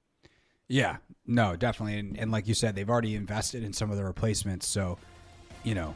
Yeah, 0.67 0.97
no, 1.27 1.55
definitely, 1.55 1.99
and, 1.99 2.19
and 2.19 2.31
like 2.31 2.47
you 2.47 2.55
said, 2.55 2.75
they've 2.75 2.89
already 2.89 3.15
invested 3.15 3.63
in 3.63 3.71
some 3.71 3.91
of 3.91 3.97
the 3.97 4.03
replacements, 4.03 4.67
so 4.67 4.97
you 5.63 5.75
know 5.75 5.93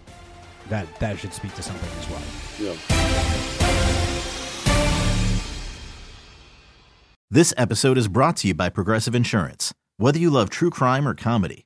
that 0.69 0.87
that 0.99 1.17
should 1.17 1.33
speak 1.33 1.53
to 1.55 1.63
something 1.63 1.89
as 1.99 2.09
well. 2.09 2.21
Yeah. 2.59 2.75
This 7.31 7.53
episode 7.57 7.99
is 7.99 8.07
brought 8.07 8.37
to 8.37 8.47
you 8.47 8.55
by 8.55 8.69
Progressive 8.69 9.13
Insurance. 9.13 9.71
Whether 9.97 10.17
you 10.17 10.31
love 10.31 10.49
true 10.49 10.71
crime 10.71 11.07
or 11.07 11.13
comedy, 11.13 11.65